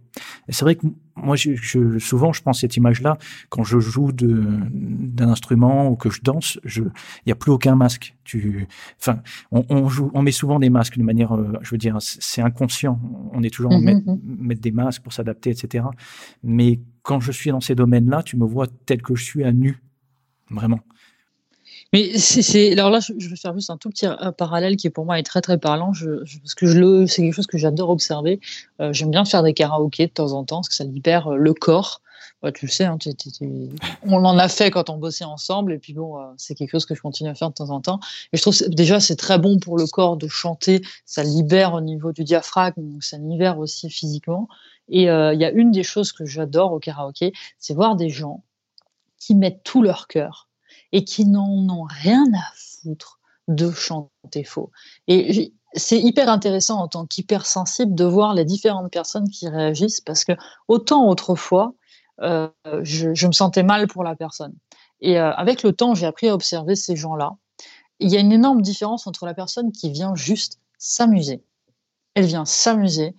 Et 0.48 0.54
c'est 0.54 0.66
vrai 0.66 0.76
que 0.76 0.86
moi, 1.16 1.36
je, 1.36 2.00
souvent, 2.00 2.34
je 2.34 2.42
pense 2.42 2.62
cette 2.62 2.76
image-là 2.76 3.18
quand 3.50 3.64
je 3.64 3.80
joue 3.80 4.12
d'un 4.12 5.30
instrument 5.30 5.90
ou 5.90 5.96
que 5.96 6.10
je 6.10 6.22
danse, 6.22 6.60
il 6.66 6.92
n'y 7.26 7.32
a 7.32 7.36
plus 7.36 7.52
aucun 7.52 7.76
masque. 7.76 8.16
Tu, 8.24 8.68
enfin, 9.00 9.22
on, 9.52 9.66
on, 9.70 9.88
joue, 9.90 10.12
on 10.14 10.22
met 10.22 10.32
souvent 10.32 10.60
des 10.60 10.70
masques 10.70 10.98
de 10.98 11.04
manière, 11.04 11.36
euh, 11.36 11.54
je 11.62 11.72
veux 11.72 11.78
dire, 11.78 11.98
c'est 12.00 12.42
inconscient. 12.42 13.00
On 13.32 13.42
est 13.44 13.54
toujours 13.54 13.72
en 13.72 13.80
mettre, 13.80 14.02
mm-hmm. 14.02 14.20
mettre 14.24 14.62
des 14.62 14.72
masques 14.72 15.04
pour 15.04 15.14
s'adapter, 15.14 15.52
etc. 15.52 15.86
Mais 16.44 16.82
quand 17.04 17.20
je 17.20 17.32
suis 17.32 17.52
dans 17.52 17.62
ces 17.62 17.76
domaines-là, 17.76 18.24
tu 18.24 18.38
me 18.38 18.46
vois 18.46 18.68
tel 18.86 19.02
que 19.02 19.16
je 19.16 19.24
suis 19.24 19.44
à 19.44 19.54
nu, 19.54 19.82
vraiment. 20.50 20.80
Mais 21.94 22.18
c'est 22.18 22.74
alors 22.74 22.90
là, 22.90 23.00
je, 23.00 23.30
vais 23.30 23.36
faire 23.36 23.54
juste 23.54 23.70
un 23.70 23.78
tout 23.78 23.90
petit 23.90 24.06
euh, 24.06 24.32
parallèle 24.32 24.76
qui 24.76 24.90
pour 24.90 25.06
moi 25.06 25.20
est 25.20 25.24
très 25.24 25.42
très 25.42 25.58
parlant. 25.58 25.94
Je, 25.94 26.24
parce 26.40 26.56
que 26.56 26.68
je 26.68 26.80
le, 26.80 27.08
c'est 27.08 27.22
quelque 27.22 27.34
chose 27.34 27.48
que 27.48 27.58
j'adore 27.58 27.90
observer. 27.90 28.40
Euh, 28.82 28.92
j'aime 28.92 29.12
bien 29.12 29.26
faire 29.26 29.44
des 29.44 29.54
karaokés 29.54 30.08
de 30.08 30.12
temps 30.12 30.34
en 30.34 30.44
temps 30.44 30.58
parce 30.58 30.70
que 30.70 30.76
ça 30.76 30.84
libère 30.84 31.28
euh, 31.28 31.38
le 31.38 31.54
corps. 31.54 32.02
tu 32.54 32.66
le 32.66 32.72
sais, 32.72 32.84
hein, 32.84 32.98
on 34.04 34.26
en 34.26 34.38
a 34.38 34.48
fait 34.50 34.70
quand 34.70 34.90
on 34.90 34.98
bossait 34.98 35.24
ensemble 35.24 35.74
et 35.74 35.80
puis 35.80 35.94
bon, 35.94 36.18
c'est 36.38 36.56
quelque 36.56 36.72
chose 36.72 36.86
que 36.86 36.94
je 36.94 37.02
continue 37.02 37.30
à 37.30 37.36
faire 37.36 37.50
de 37.50 37.56
temps 37.56 37.70
en 37.70 37.82
temps. 37.82 38.00
Et 38.34 38.38
je 38.38 38.42
trouve 38.42 38.58
déjà 38.70 39.00
c'est 39.00 39.16
très 39.16 39.40
bon 39.40 39.60
pour 39.60 39.78
le 39.78 39.88
corps 39.88 40.18
de 40.18 40.28
chanter. 40.28 40.82
Ça 41.06 41.24
libère 41.24 41.74
au 41.74 41.82
niveau 41.82 42.12
du 42.12 42.24
diaphragme, 42.24 42.92
donc 42.92 43.04
ça 43.04 43.18
libère 43.18 43.60
aussi 43.60 43.90
physiquement. 43.90 44.50
Et 44.90 45.04
il 45.04 45.40
y 45.40 45.46
a 45.46 45.52
une 45.52 45.72
des 45.72 45.84
choses 45.84 46.12
que 46.12 46.26
j'adore 46.26 46.74
au 46.74 46.80
karaoké, 46.80 47.34
c'est 47.60 47.74
voir 47.74 47.96
des 47.96 48.10
gens 48.10 48.44
qui 49.20 49.36
mettent 49.36 49.64
tout 49.64 49.82
leur 49.82 50.08
cœur 50.08 50.47
et 50.92 51.04
qui 51.04 51.26
n'en 51.26 51.68
ont 51.70 51.88
rien 51.90 52.26
à 52.34 52.54
foutre 52.56 53.20
de 53.48 53.72
chanter 53.72 54.44
faux. 54.44 54.72
Et 55.08 55.54
c'est 55.74 56.00
hyper 56.00 56.30
intéressant 56.30 56.80
en 56.80 56.88
tant 56.88 57.06
qu'hypersensible 57.06 57.96
de 57.96 58.04
voir 58.04 58.34
les 58.34 58.46
différentes 58.46 58.92
personnes 58.92 59.30
qui 59.30 59.48
réagissent 59.48 60.02
parce 60.02 60.24
que 60.24 60.34
autant 60.68 61.08
autrefois, 61.08 61.74
euh, 62.22 62.50
je, 62.82 63.28
me 63.28 63.32
sentais 63.32 63.64
mal 63.64 63.88
pour 63.88 64.04
la 64.04 64.16
personne. 64.16 64.54
Et 65.02 65.20
euh, 65.20 65.32
avec 65.34 65.64
le 65.64 65.74
temps, 65.74 65.94
j'ai 65.94 66.06
appris 66.06 66.30
à 66.30 66.34
observer 66.34 66.76
ces 66.76 66.96
gens-là. 66.96 67.34
Il 68.00 68.10
y 68.10 68.18
a 68.18 68.20
une 68.20 68.32
énorme 68.32 68.62
différence 68.62 69.08
entre 69.08 69.26
la 69.26 69.34
personne 69.34 69.72
qui 69.72 69.92
vient 69.92 70.16
juste 70.16 70.60
s'amuser. 70.78 71.44
Elle 72.16 72.26
vient 72.26 72.46
s'amuser, 72.46 73.16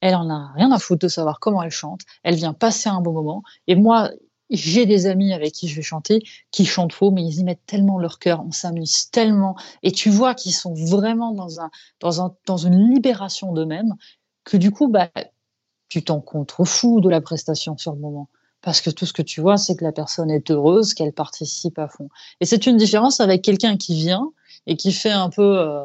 elle 0.00 0.14
en 0.14 0.28
a 0.28 0.52
rien 0.54 0.70
à 0.72 0.78
foutre 0.78 1.06
de 1.06 1.08
savoir 1.08 1.40
comment 1.40 1.62
elle 1.62 1.70
chante, 1.70 2.00
elle 2.22 2.34
vient 2.34 2.52
passer 2.52 2.88
un 2.88 3.00
bon 3.00 3.12
moment. 3.12 3.42
Et 3.66 3.76
moi, 3.76 4.10
j'ai 4.56 4.86
des 4.86 5.06
amis 5.06 5.32
avec 5.32 5.52
qui 5.52 5.68
je 5.68 5.76
vais 5.76 5.82
chanter 5.82 6.22
qui 6.50 6.64
chantent 6.64 6.92
faux, 6.92 7.10
mais 7.10 7.22
ils 7.22 7.40
y 7.40 7.44
mettent 7.44 7.66
tellement 7.66 7.98
leur 7.98 8.18
cœur, 8.18 8.44
on 8.46 8.52
s'amuse 8.52 9.10
tellement, 9.10 9.56
et 9.82 9.92
tu 9.92 10.10
vois 10.10 10.34
qu'ils 10.34 10.54
sont 10.54 10.74
vraiment 10.74 11.32
dans 11.32 11.60
un, 11.60 11.70
dans 12.00 12.22
un, 12.22 12.34
dans 12.46 12.58
une 12.58 12.92
libération 12.92 13.52
d'eux-mêmes, 13.52 13.94
que 14.44 14.56
du 14.56 14.70
coup, 14.70 14.88
bah, 14.88 15.10
tu 15.88 16.02
t'en 16.02 16.20
contrefous 16.20 17.00
de 17.00 17.08
la 17.08 17.20
prestation 17.20 17.76
sur 17.76 17.92
le 17.92 17.98
moment. 17.98 18.28
Parce 18.62 18.80
que 18.80 18.90
tout 18.90 19.06
ce 19.06 19.12
que 19.12 19.22
tu 19.22 19.40
vois, 19.40 19.56
c'est 19.56 19.76
que 19.76 19.84
la 19.84 19.92
personne 19.92 20.30
est 20.30 20.50
heureuse, 20.50 20.94
qu'elle 20.94 21.12
participe 21.12 21.78
à 21.78 21.88
fond. 21.88 22.08
Et 22.40 22.46
c'est 22.46 22.66
une 22.66 22.76
différence 22.76 23.20
avec 23.20 23.42
quelqu'un 23.42 23.76
qui 23.76 23.94
vient 23.94 24.30
et 24.66 24.76
qui 24.76 24.92
fait 24.92 25.10
un 25.10 25.30
peu, 25.30 25.58
euh, 25.58 25.84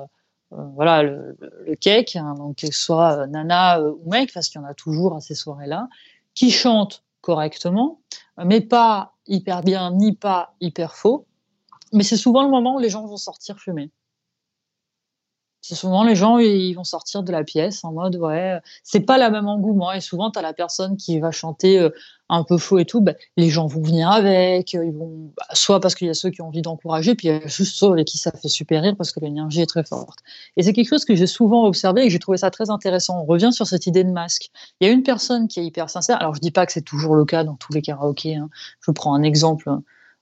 euh, 0.53 0.63
voilà, 0.75 1.01
le, 1.01 1.38
le 1.65 1.75
cake, 1.75 2.15
hein, 2.15 2.36
donc 2.38 2.57
que 2.57 2.67
ce 2.67 2.74
soit 2.74 3.17
euh, 3.17 3.25
nana 3.25 3.81
ou 3.81 4.09
mec, 4.09 4.31
parce 4.33 4.50
qu'il 4.50 4.62
y 4.62 4.63
en 4.63 4.67
a 4.67 4.75
toujours 4.75 5.15
à 5.15 5.21
ces 5.21 5.33
soirées-là, 5.33 5.89
qui 6.36 6.51
chante 6.51 7.03
correctement, 7.27 8.00
mais 8.38 8.62
pas 8.62 9.15
hyper 9.27 9.62
bien 9.62 9.91
ni 9.91 10.15
pas 10.15 10.55
hyper 10.62 10.96
faux. 10.96 11.27
Mais 11.91 12.03
c'est 12.03 12.15
souvent 12.15 12.41
le 12.41 12.50
moment 12.50 12.77
où 12.77 12.79
les 12.79 12.89
gens 12.89 13.05
vont 13.05 13.17
sortir 13.17 13.60
fumer. 13.60 13.91
Souvent 15.75 16.03
les 16.03 16.15
gens 16.15 16.38
ils 16.38 16.74
vont 16.74 16.83
sortir 16.83 17.24
de 17.24 17.31
la 17.31 17.43
pièce 17.43 17.83
en 17.83 17.91
mode 17.91 18.15
ouais, 18.15 18.59
c'est 18.83 19.01
pas 19.01 19.17
la 19.17 19.29
même 19.29 19.47
engouement 19.47 19.91
et 19.91 20.01
souvent 20.01 20.31
tu 20.31 20.39
as 20.39 20.41
la 20.41 20.53
personne 20.53 20.97
qui 20.97 21.19
va 21.19 21.31
chanter 21.31 21.79
euh, 21.79 21.89
un 22.29 22.43
peu 22.43 22.57
faux 22.57 22.77
et 22.77 22.86
tout, 22.86 23.01
bah, 23.01 23.13
les 23.38 23.50
gens 23.50 23.67
vont 23.67 23.81
venir 23.81 24.09
avec, 24.09 24.75
euh, 24.75 24.86
ils 24.86 24.91
vont 24.91 25.31
bah, 25.36 25.45
soit 25.53 25.79
parce 25.79 25.95
qu'il 25.95 26.07
y 26.07 26.09
a 26.09 26.13
ceux 26.13 26.29
qui 26.29 26.41
ont 26.41 26.47
envie 26.47 26.62
d'encourager, 26.62 27.15
puis 27.15 27.27
il 27.27 27.31
y 27.31 27.36
a 27.36 27.47
juste 27.47 27.75
ceux 27.77 27.88
avec 27.88 28.07
qui 28.07 28.17
ça 28.17 28.31
fait 28.31 28.50
super 28.50 28.83
rire 28.83 28.95
parce 28.97 29.12
que 29.12 29.19
l'énergie 29.19 29.62
est 29.62 29.67
très 29.67 29.83
forte. 29.83 30.19
Et 30.57 30.63
c'est 30.63 30.74
quelque 30.74 30.89
chose 30.89 31.05
que 31.05 31.15
j'ai 31.15 31.27
souvent 31.27 31.65
observé 31.65 32.01
et 32.01 32.05
que 32.05 32.12
j'ai 32.12 32.19
trouvé 32.19 32.38
ça 32.38 32.51
très 32.51 32.69
intéressant. 32.69 33.21
On 33.21 33.25
revient 33.25 33.51
sur 33.51 33.67
cette 33.67 33.88
idée 33.88 34.03
de 34.03 34.12
masque. 34.12 34.50
Il 34.79 34.88
y 34.88 34.89
a 34.89 34.93
une 34.93 35.03
personne 35.03 35.47
qui 35.47 35.59
est 35.59 35.65
hyper 35.65 35.89
sincère. 35.89 36.19
Alors 36.19 36.36
je 36.36 36.41
dis 36.41 36.51
pas 36.51 36.65
que 36.65 36.71
c'est 36.71 36.81
toujours 36.81 37.15
le 37.15 37.25
cas 37.25 37.43
dans 37.43 37.55
tous 37.55 37.74
les 37.74 37.81
karaokés. 37.81 38.36
Hein. 38.36 38.50
Je 38.86 38.91
prends 38.91 39.13
un 39.13 39.24
exemple 39.24 39.69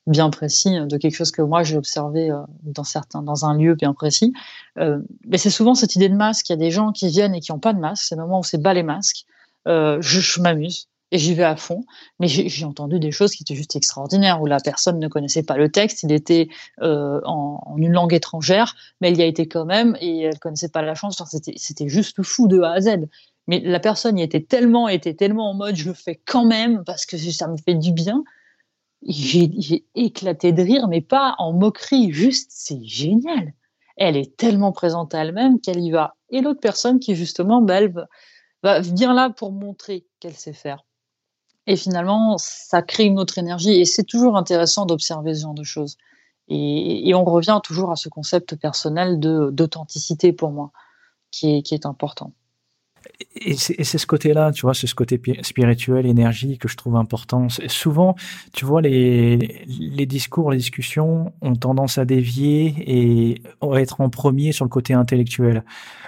bien 0.08 0.30
précis 0.30 0.78
de 0.88 0.98
quelque 0.98 1.16
chose 1.16 1.32
que 1.32 1.42
moi 1.42 1.64
j'ai 1.64 1.78
observé 1.78 2.32
dans 2.64 2.84
certains, 2.84 3.24
dans 3.24 3.46
un 3.46 3.58
lieu 3.58 3.76
bien 3.76 3.94
précis. 3.94 4.34
mais 4.78 5.38
c'est 5.38 5.50
souvent 5.50 5.76
cette 5.76 5.96
idée 5.96 6.10
de 6.10 6.16
masque. 6.16 6.50
Il 6.50 6.52
y 6.52 6.54
a 6.54 6.58
des 6.58 6.72
gens 6.72 6.92
qui 6.92 7.08
viennent 7.08 7.36
et 7.36 7.40
qui 7.40 7.52
n'ont 7.52 7.60
pas 7.60 7.74
de 7.74 7.80
masque. 7.80 8.06
C'est 8.10 8.16
le 8.16 8.22
moment 8.22 8.40
où 8.40 8.44
c'est 8.44 8.62
bas 8.62 8.74
les 8.74 8.84
masques. 8.84 9.26
je, 9.66 10.00
je 10.00 10.42
m'amuse 10.42 10.88
et 11.12 11.18
j'y 11.18 11.34
vais 11.34 11.44
à 11.44 11.56
fond. 11.56 11.86
Mais 12.20 12.28
j'ai 12.28 12.66
entendu 12.66 13.00
des 13.00 13.12
choses 13.12 13.32
qui 13.32 13.44
étaient 13.44 13.56
juste 13.56 13.76
extraordinaires, 13.76 14.42
où 14.42 14.46
la 14.46 14.60
personne 14.60 15.00
ne 15.00 15.08
connaissait 15.08 15.44
pas 15.44 15.58
le 15.58 15.70
texte, 15.70 16.04
il 16.04 16.12
était 16.12 16.50
euh, 16.82 17.22
en, 17.26 17.76
une 17.78 17.92
langue 17.92 18.14
étrangère, 18.14 18.76
mais 19.02 19.10
elle 19.10 19.18
y 19.18 19.22
a 19.22 19.26
été 19.26 19.48
quand 19.48 19.66
même, 19.66 19.96
et 20.02 20.22
elle 20.22 20.40
connaissait 20.40 20.70
pas 20.70 20.82
la 20.82 20.96
chance. 20.96 21.22
C'était 21.56 21.88
juste 21.88 22.22
fou 22.24 22.48
de 22.48 22.62
A 22.62 22.72
à 22.72 22.82
Z. 22.82 23.08
Mais 23.48 23.60
la 23.60 23.80
personne 23.80 24.18
y 24.18 24.24
était 24.24 24.42
tellement, 24.42 24.88
était 24.88 25.14
tellement 25.14 25.52
en 25.52 25.54
mode 25.54 25.76
je 25.76 25.88
le 25.88 25.94
fais 25.94 26.20
quand 26.26 26.46
même 26.46 26.84
parce 26.84 27.06
que 27.06 27.18
ça 27.18 27.48
me 27.48 27.58
fait 27.58 27.76
du 27.76 27.92
bien. 27.92 28.24
J'ai 29.08 29.86
éclaté 29.94 30.52
de 30.52 30.64
rire, 30.64 30.88
mais 30.88 31.02
pas 31.02 31.36
en 31.38 31.54
moquerie, 31.54 32.12
juste 32.12 32.50
c'est 32.52 32.84
génial. 32.84 33.54
Elle 33.98 34.18
est 34.18 34.36
tellement 34.36 34.72
présente 34.72 35.14
à 35.14 35.20
elle-même 35.20 35.62
qu'elle 35.62 35.80
y 35.80 35.92
va. 35.92 36.16
Et 36.30 36.42
l'autre 36.42 36.60
personne 36.60 37.00
qui 37.00 37.16
justement, 37.16 37.62
bah, 37.62 37.76
elle 37.76 37.94
va 38.64 38.82
venir 38.82 39.14
là 39.14 39.30
pour 39.30 39.52
montrer 39.52 40.06
qu'elle 40.20 40.34
sait 40.34 40.54
faire. 40.54 40.86
Et 41.68 41.76
finalement, 41.76 42.38
ça 42.38 42.82
crée 42.82 43.06
une 43.06 43.20
autre 43.20 43.38
énergie. 43.38 43.80
Et 43.80 43.86
c'est 43.86 44.04
toujours 44.04 44.38
intéressant 44.38 44.86
d'observer 44.86 45.34
ce 45.36 45.44
genre 45.44 45.54
de 45.54 45.64
choses. 45.64 45.98
Et, 46.48 47.14
on 47.16 47.24
revient 47.24 47.60
toujours 47.64 47.92
à 47.92 47.96
ce 47.96 48.10
concept 48.10 48.56
personnel 48.56 49.20
d'authenticité 49.20 50.34
pour 50.34 50.52
moi, 50.52 50.72
qui 51.32 51.64
qui 51.64 51.74
est 51.74 51.86
important 51.88 52.34
et 53.36 53.54
c'est 53.56 53.98
ce 53.98 54.08
côté-là, 54.08 54.52
tu 54.52 54.62
vois, 54.62 54.74
c'est 54.74 54.88
ce 54.88 54.96
côté 54.96 55.22
spirituel, 55.42 56.06
énergie 56.06 56.58
que 56.58 56.68
je 56.68 56.78
trouve 56.78 56.96
important. 56.96 57.48
Souvent, 57.68 58.16
tu 58.54 58.66
vois, 58.66 58.82
les, 58.82 59.66
les 59.68 60.06
discours, 60.06 60.52
les 60.52 60.58
discussions 60.58 61.34
ont 61.42 61.56
tendance 61.56 61.98
à 61.98 62.06
dévier 62.06 62.74
et 62.88 63.42
à 63.62 63.76
être 63.82 64.02
en 64.02 64.10
premier 64.10 64.52
sur 64.52 64.66
le 64.66 64.70
côté 64.70 64.94
intellectuel. 64.94 65.64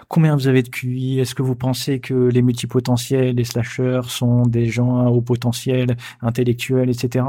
Combien 0.08 0.36
vous 0.36 0.48
avez 0.48 0.64
de 0.64 0.70
QI 0.70 1.20
Est-ce 1.20 1.36
que 1.36 1.42
vous 1.44 1.56
pensez 1.56 2.00
que 2.00 2.14
les 2.14 2.42
multipotentiels, 2.42 3.36
les 3.36 3.44
slashers 3.44 4.02
sont 4.08 4.44
des 4.44 4.68
gens 4.68 5.06
à 5.06 5.10
haut 5.10 5.22
potentiel 5.22 5.98
intellectuel, 6.22 6.90
etc 6.90 7.26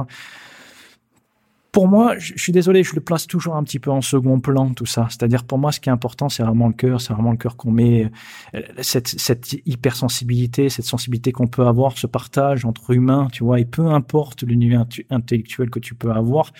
pour 1.70 1.86
moi, 1.86 2.18
je, 2.18 2.32
suis 2.36 2.52
désolé, 2.52 2.82
je 2.82 2.94
le 2.94 3.00
place 3.00 3.26
toujours 3.26 3.56
un 3.56 3.62
petit 3.62 3.78
peu 3.78 3.90
en 3.90 4.00
second 4.00 4.40
plan, 4.40 4.72
tout 4.72 4.86
ça. 4.86 5.06
C'est-à-dire, 5.10 5.44
pour 5.44 5.58
moi, 5.58 5.70
ce 5.70 5.80
qui 5.80 5.90
est 5.90 5.92
important, 5.92 6.28
c'est 6.28 6.42
vraiment 6.42 6.68
le 6.68 6.72
cœur, 6.72 7.00
c'est 7.00 7.12
vraiment 7.12 7.30
le 7.30 7.36
cœur 7.36 7.56
qu'on 7.56 7.70
met, 7.70 8.10
euh, 8.54 8.62
cette, 8.80 9.08
cette 9.08 9.54
hypersensibilité, 9.66 10.70
cette 10.70 10.86
sensibilité 10.86 11.30
qu'on 11.30 11.46
peut 11.46 11.66
avoir, 11.66 11.98
ce 11.98 12.06
partage 12.06 12.64
entre 12.64 12.92
humains, 12.92 13.28
tu 13.32 13.44
vois, 13.44 13.60
et 13.60 13.66
peu 13.66 13.86
importe 13.86 14.42
l'univers 14.44 14.86
intellectuel 15.10 15.68
que 15.68 15.78
tu 15.78 15.94
peux 15.94 16.10
avoir. 16.10 16.52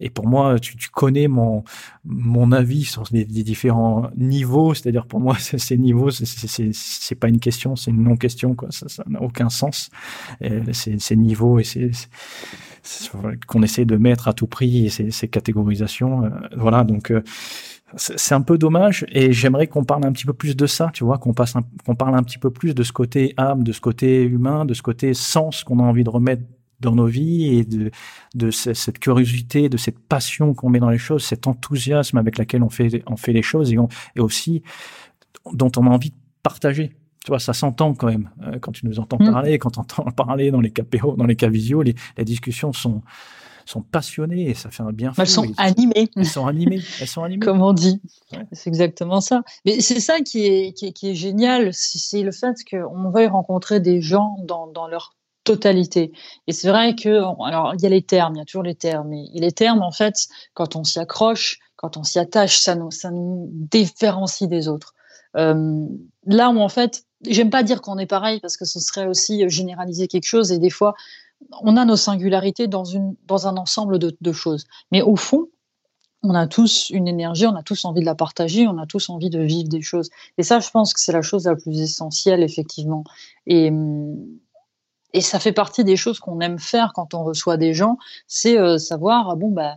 Et 0.00 0.08
pour 0.08 0.26
moi, 0.26 0.58
tu, 0.58 0.76
tu 0.76 0.88
connais 0.88 1.28
mon, 1.28 1.62
mon 2.04 2.50
avis 2.52 2.84
sur 2.84 3.04
les, 3.12 3.24
différents 3.24 4.08
niveaux. 4.16 4.72
C'est-à-dire, 4.72 5.06
pour 5.06 5.20
moi, 5.20 5.36
ces 5.38 5.76
niveaux, 5.76 6.10
c'est 6.10 7.14
pas 7.14 7.28
une 7.28 7.40
question, 7.40 7.76
c'est 7.76 7.90
une 7.90 8.02
non-question, 8.02 8.54
quoi. 8.54 8.68
Ça 8.70 9.04
n'a 9.06 9.20
aucun 9.20 9.50
sens. 9.50 9.90
Ces 10.72 11.16
niveaux 11.16 11.58
et 11.58 11.64
c'est 11.64 11.90
qu'on 13.46 13.62
essaie 13.62 13.84
de 13.84 13.96
mettre 13.96 14.28
à 14.28 14.32
tout 14.32 14.46
prix 14.46 14.90
ces, 14.90 15.28
catégorisations. 15.28 16.24
Euh, 16.24 16.30
voilà, 16.56 16.84
donc 16.84 17.10
euh, 17.10 17.22
c'est 17.96 18.34
un 18.34 18.40
peu 18.40 18.58
dommage 18.58 19.06
et 19.10 19.32
j'aimerais 19.32 19.66
qu'on 19.66 19.84
parle 19.84 20.04
un 20.04 20.12
petit 20.12 20.26
peu 20.26 20.32
plus 20.32 20.56
de 20.56 20.66
ça, 20.66 20.90
tu 20.92 21.04
vois, 21.04 21.18
qu'on 21.18 21.34
passe, 21.34 21.54
qu'on 21.84 21.94
parle 21.94 22.16
un 22.16 22.22
petit 22.22 22.38
peu 22.38 22.50
plus 22.50 22.74
de 22.74 22.82
ce 22.82 22.92
côté 22.92 23.34
âme, 23.36 23.62
de 23.62 23.72
ce 23.72 23.80
côté 23.80 24.22
humain, 24.24 24.64
de 24.64 24.74
ce 24.74 24.82
côté 24.82 25.14
sens 25.14 25.64
qu'on 25.64 25.78
a 25.78 25.82
envie 25.82 26.04
de 26.04 26.10
remettre 26.10 26.42
dans 26.80 26.94
nos 26.94 27.06
vies 27.06 27.58
et 27.58 27.64
de, 27.64 27.90
de 28.34 28.50
cette 28.50 28.98
curiosité, 28.98 29.68
de 29.68 29.76
cette 29.76 29.98
passion 29.98 30.52
qu'on 30.52 30.68
met 30.68 30.78
dans 30.78 30.90
les 30.90 30.98
choses, 30.98 31.24
cet 31.24 31.46
enthousiasme 31.46 32.18
avec 32.18 32.38
lequel 32.38 32.62
on 32.62 32.68
fait, 32.68 33.02
on 33.06 33.16
fait 33.16 33.32
les 33.32 33.42
choses 33.42 33.72
et, 33.72 33.76
et 34.16 34.20
aussi 34.20 34.62
dont 35.52 35.70
on 35.76 35.86
a 35.86 35.90
envie 35.90 36.10
de 36.10 36.16
partager 36.42 36.92
tu 37.26 37.32
vois, 37.32 37.40
ça 37.40 37.52
s'entend 37.52 37.92
quand 37.92 38.06
même 38.06 38.30
euh, 38.44 38.60
quand 38.60 38.70
tu 38.70 38.86
nous 38.86 39.00
entends 39.00 39.18
mm. 39.18 39.32
parler, 39.32 39.58
quand 39.58 39.70
tu 39.70 39.80
entends 39.80 40.04
parler 40.16 40.52
dans 40.52 40.60
les 40.60 40.70
KPO, 40.70 41.16
dans 41.16 41.24
les 41.24 41.34
cas 41.34 41.48
visio, 41.48 41.82
les, 41.82 41.96
discussions 42.18 42.72
sont 42.72 43.02
sont 43.64 43.82
passionnées 43.82 44.48
et 44.50 44.54
ça 44.54 44.70
fait 44.70 44.84
un 44.84 44.92
bien 44.92 45.12
fou. 45.12 45.22
Elles 45.22 45.26
sont 45.26 45.52
animées. 45.56 46.08
Elles 46.14 46.24
sont 46.24 46.46
animées. 46.46 46.82
Elles 47.00 47.08
sont 47.08 47.24
animées. 47.24 47.44
Comme 47.44 47.62
on 47.62 47.72
dit. 47.72 48.00
C'est 48.52 48.68
exactement 48.70 49.20
ça. 49.20 49.42
Mais 49.64 49.80
c'est 49.80 49.98
ça 49.98 50.20
qui 50.20 50.46
est, 50.46 50.72
qui 50.72 50.86
est, 50.86 50.92
qui 50.92 51.10
est 51.10 51.14
génial, 51.16 51.70
c'est 51.72 52.22
le 52.22 52.30
fait 52.30 52.54
qu'on 52.70 53.10
veuille 53.10 53.26
rencontrer 53.26 53.80
des 53.80 54.00
gens 54.00 54.36
dans, 54.44 54.68
dans 54.68 54.86
leur 54.86 55.16
totalité. 55.42 56.12
Et 56.46 56.52
c'est 56.52 56.68
vrai 56.68 56.94
que, 56.94 57.08
alors, 57.44 57.74
il 57.74 57.82
y 57.82 57.86
a 57.86 57.88
les 57.88 58.02
termes, 58.02 58.36
il 58.36 58.38
y 58.38 58.42
a 58.42 58.44
toujours 58.44 58.62
les 58.62 58.76
termes. 58.76 59.12
Et, 59.12 59.30
les 59.34 59.50
termes, 59.50 59.82
en 59.82 59.90
fait, 59.90 60.28
quand 60.54 60.76
on 60.76 60.84
s'y 60.84 61.00
accroche, 61.00 61.58
quand 61.74 61.96
on 61.96 62.04
s'y 62.04 62.20
attache, 62.20 62.60
ça 62.60 62.76
nous, 62.76 62.92
ça 62.92 63.10
nous 63.10 63.48
différencie 63.50 64.48
des 64.48 64.68
autres. 64.68 64.94
Euh, 65.36 65.86
là 66.24 66.50
où, 66.50 66.60
en 66.60 66.68
fait, 66.68 67.05
j'aime 67.22 67.50
pas 67.50 67.62
dire 67.62 67.80
qu'on 67.80 67.98
est 67.98 68.06
pareil 68.06 68.40
parce 68.40 68.56
que 68.56 68.64
ce 68.64 68.80
serait 68.80 69.06
aussi 69.06 69.44
euh, 69.44 69.48
généraliser 69.48 70.08
quelque 70.08 70.26
chose 70.26 70.52
et 70.52 70.58
des 70.58 70.70
fois 70.70 70.94
on 71.62 71.76
a 71.76 71.84
nos 71.84 71.96
singularités 71.96 72.66
dans, 72.66 72.84
une, 72.84 73.14
dans 73.26 73.46
un 73.46 73.56
ensemble 73.56 73.98
de, 73.98 74.32
choses. 74.32 74.64
Mais 74.90 75.02
au 75.02 75.16
fond, 75.16 75.48
on 76.22 76.34
a 76.34 76.46
tous 76.46 76.90
une 76.90 77.08
énergie, 77.08 77.46
on 77.46 77.54
a 77.54 77.62
tous 77.62 77.84
envie 77.84 78.00
de 78.00 78.06
la 78.06 78.14
partager, 78.14 78.66
on 78.66 78.78
a 78.78 78.86
tous 78.86 79.10
envie 79.10 79.30
de 79.30 79.40
vivre 79.40 79.68
des 79.68 79.82
choses. 79.82 80.10
Et 80.38 80.42
ça, 80.42 80.60
je 80.60 80.70
pense 80.70 80.92
que 80.94 81.00
c'est 81.00 81.12
la 81.12 81.22
chose 81.22 81.44
la 81.44 81.54
plus 81.54 81.80
essentielle, 81.80 82.42
effectivement. 82.42 83.04
Et, 83.46 83.70
et 85.12 85.20
ça 85.20 85.38
fait 85.38 85.52
partie 85.52 85.84
des 85.84 85.96
choses 85.96 86.18
qu'on 86.18 86.40
aime 86.40 86.58
faire 86.58 86.92
quand 86.94 87.14
on 87.14 87.22
reçoit 87.22 87.56
des 87.56 87.74
gens, 87.74 87.98
c'est 88.26 88.58
euh, 88.58 88.78
savoir, 88.78 89.30
ah 89.30 89.36
bon, 89.36 89.50
bah, 89.50 89.76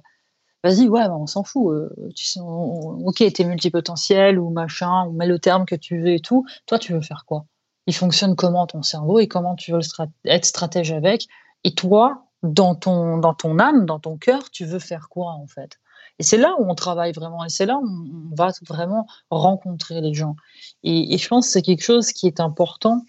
vas-y, 0.64 0.88
ouais, 0.88 1.08
bah, 1.08 1.16
on 1.16 1.28
s'en 1.28 1.44
fout. 1.44 1.74
Euh, 1.74 2.12
tu 2.16 2.26
sais, 2.26 2.40
ok, 2.42 3.24
t'es 3.34 3.44
multipotentiel 3.46 4.40
ou 4.40 4.50
machin, 4.50 5.06
ou 5.08 5.12
mets 5.12 5.28
le 5.28 5.40
terme 5.40 5.66
que 5.66 5.76
tu 5.76 6.02
veux 6.02 6.14
et 6.14 6.20
tout. 6.20 6.46
Toi, 6.66 6.80
tu 6.80 6.94
veux 6.94 7.02
faire 7.02 7.26
quoi? 7.26 7.46
Il 7.88 7.96
fonctionne 7.96 8.36
comment 8.36 8.68
ton 8.68 8.84
cerveau 8.84 9.20
et 9.20 9.28
comment 9.28 9.56
tu 9.56 9.72
veux 9.72 9.80
être 10.26 10.46
stratège 10.46 10.92
avec? 10.92 11.28
Et 11.64 11.74
toi, 11.74 12.26
dans 12.44 12.76
ton, 12.76 13.18
dans 13.18 13.34
ton 13.34 13.60
âme, 13.60 13.86
dans 13.86 14.00
ton 14.00 14.18
cœur, 14.18 14.50
tu 14.52 14.66
veux 14.66 14.80
faire 14.80 15.10
quoi 15.10 15.32
en 15.32 15.48
fait? 15.48 15.80
Et 16.20 16.24
c'est 16.24 16.38
là 16.38 16.56
où 16.60 16.70
on 16.70 16.76
travaille 16.76 17.14
vraiment, 17.14 17.46
et 17.46 17.50
c'est 17.50 17.66
là 17.66 17.78
où 17.78 17.88
on 17.88 18.36
va 18.36 18.52
vraiment 18.68 19.08
rencontrer 19.30 20.02
les 20.02 20.14
gens. 20.14 20.36
Et, 20.84 21.18
je 21.18 21.28
pense 21.28 21.48
que 21.48 21.54
c'est 21.54 21.62
quelque 21.62 21.84
chose 21.84 22.12
qui 22.12 22.28
est 22.28 22.40
important 22.42 23.04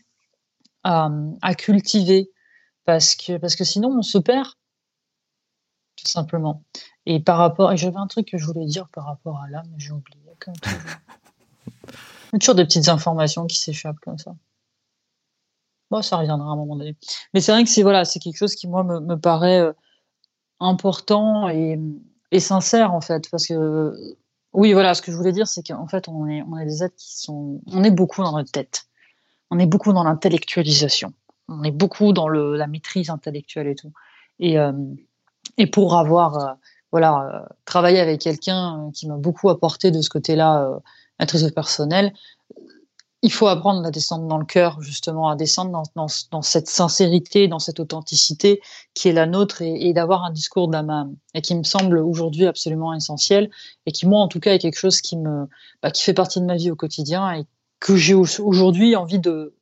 à, 0.84 1.10
à 1.42 1.54
cultiver 1.54 2.30
parce 2.84 3.16
que, 3.16 3.36
parce 3.36 3.56
que 3.56 3.64
sinon 3.64 3.90
on 3.98 4.02
se 4.02 4.18
perd 4.18 4.48
tout 6.02 6.10
simplement. 6.10 6.62
Et 7.06 7.20
par 7.20 7.38
rapport, 7.38 7.76
j'avais 7.76 7.96
un 7.96 8.06
truc 8.06 8.28
que 8.28 8.38
je 8.38 8.46
voulais 8.46 8.66
dire 8.66 8.88
par 8.88 9.06
rapport 9.06 9.40
à 9.40 9.48
là, 9.48 9.62
mais 9.70 9.78
j'ai 9.78 9.92
oublié. 9.92 10.20
Comme 10.38 10.54
Il 11.86 12.34
y 12.34 12.36
a 12.36 12.38
toujours 12.38 12.54
des 12.54 12.64
petites 12.64 12.88
informations 12.88 13.46
qui 13.46 13.58
s'échappent 13.58 14.00
comme 14.00 14.18
ça. 14.18 14.34
Bon, 15.90 16.02
ça 16.02 16.16
reviendra 16.18 16.48
à 16.48 16.52
un 16.52 16.56
moment 16.56 16.76
donné. 16.76 16.96
Mais 17.34 17.40
c'est 17.40 17.52
vrai 17.52 17.64
que 17.64 17.70
c'est 17.70 17.82
voilà, 17.82 18.04
c'est 18.04 18.20
quelque 18.20 18.36
chose 18.36 18.54
qui 18.54 18.68
moi 18.68 18.84
me, 18.84 19.16
paraît 19.16 19.60
euh, 19.60 19.72
important 20.60 21.48
et, 21.48 21.80
et, 22.30 22.38
sincère 22.38 22.94
en 22.94 23.00
fait, 23.00 23.28
parce 23.28 23.46
que 23.48 24.16
oui, 24.52 24.72
voilà, 24.72 24.94
ce 24.94 25.02
que 25.02 25.10
je 25.10 25.16
voulais 25.16 25.32
dire, 25.32 25.48
c'est 25.48 25.66
qu'en 25.66 25.88
fait, 25.88 26.08
on 26.08 26.26
est, 26.28 26.42
on 26.42 26.56
est 26.58 26.66
des 26.66 26.84
êtres 26.84 26.96
qui 26.96 27.18
sont, 27.18 27.60
on 27.66 27.82
est 27.82 27.90
beaucoup 27.90 28.22
dans 28.22 28.32
notre 28.32 28.52
tête, 28.52 28.86
on 29.50 29.58
est 29.58 29.66
beaucoup 29.66 29.92
dans 29.92 30.04
l'intellectualisation, 30.04 31.12
on 31.48 31.64
est 31.64 31.72
beaucoup 31.72 32.12
dans 32.12 32.28
le, 32.28 32.56
la 32.56 32.68
maîtrise 32.68 33.10
intellectuelle 33.10 33.66
et 33.66 33.74
tout. 33.74 33.92
Et, 34.38 34.58
euh, 34.58 34.72
et 35.60 35.66
pour 35.66 35.96
avoir 35.96 36.38
euh, 36.38 36.52
voilà, 36.92 37.22
euh, 37.22 37.54
travailler 37.64 38.00
avec 38.00 38.20
quelqu'un 38.20 38.78
euh, 38.78 38.90
qui 38.92 39.06
m'a 39.06 39.16
beaucoup 39.16 39.48
apporté 39.48 39.90
de 39.90 40.00
ce 40.00 40.10
côté-là, 40.10 40.64
euh, 40.64 40.78
maîtrise 41.18 41.48
personnelle, 41.52 42.12
il 43.22 43.30
faut 43.30 43.48
apprendre 43.48 43.84
à 43.86 43.90
descendre 43.90 44.26
dans 44.26 44.38
le 44.38 44.46
cœur, 44.46 44.80
justement, 44.80 45.28
à 45.28 45.36
descendre 45.36 45.82
dans, 45.94 46.42
cette 46.42 46.68
sincérité, 46.68 47.48
dans 47.48 47.58
cette 47.58 47.78
authenticité 47.78 48.62
qui 48.94 49.08
est 49.08 49.12
la 49.12 49.26
nôtre 49.26 49.60
et, 49.60 49.92
d'avoir 49.92 50.24
un 50.24 50.30
discours 50.30 50.68
d'âme 50.68 51.14
et 51.34 51.42
qui 51.42 51.54
me 51.54 51.62
semble 51.62 51.98
aujourd'hui 51.98 52.46
absolument 52.46 52.94
essentiel 52.94 53.50
et 53.84 53.92
qui, 53.92 54.06
moi, 54.06 54.20
en 54.20 54.28
tout 54.28 54.40
cas, 54.40 54.54
est 54.54 54.58
quelque 54.58 54.78
chose 54.78 55.02
qui 55.02 55.18
me, 55.18 55.46
bah, 55.82 55.90
qui 55.90 56.02
fait 56.02 56.14
partie 56.14 56.40
de 56.40 56.46
ma 56.46 56.56
vie 56.56 56.70
au 56.70 56.76
quotidien 56.76 57.30
et 57.32 57.44
que 57.78 57.94
j'ai 57.94 58.14
aujourd'hui 58.14 58.96
envie 58.96 59.18
de, 59.18 59.54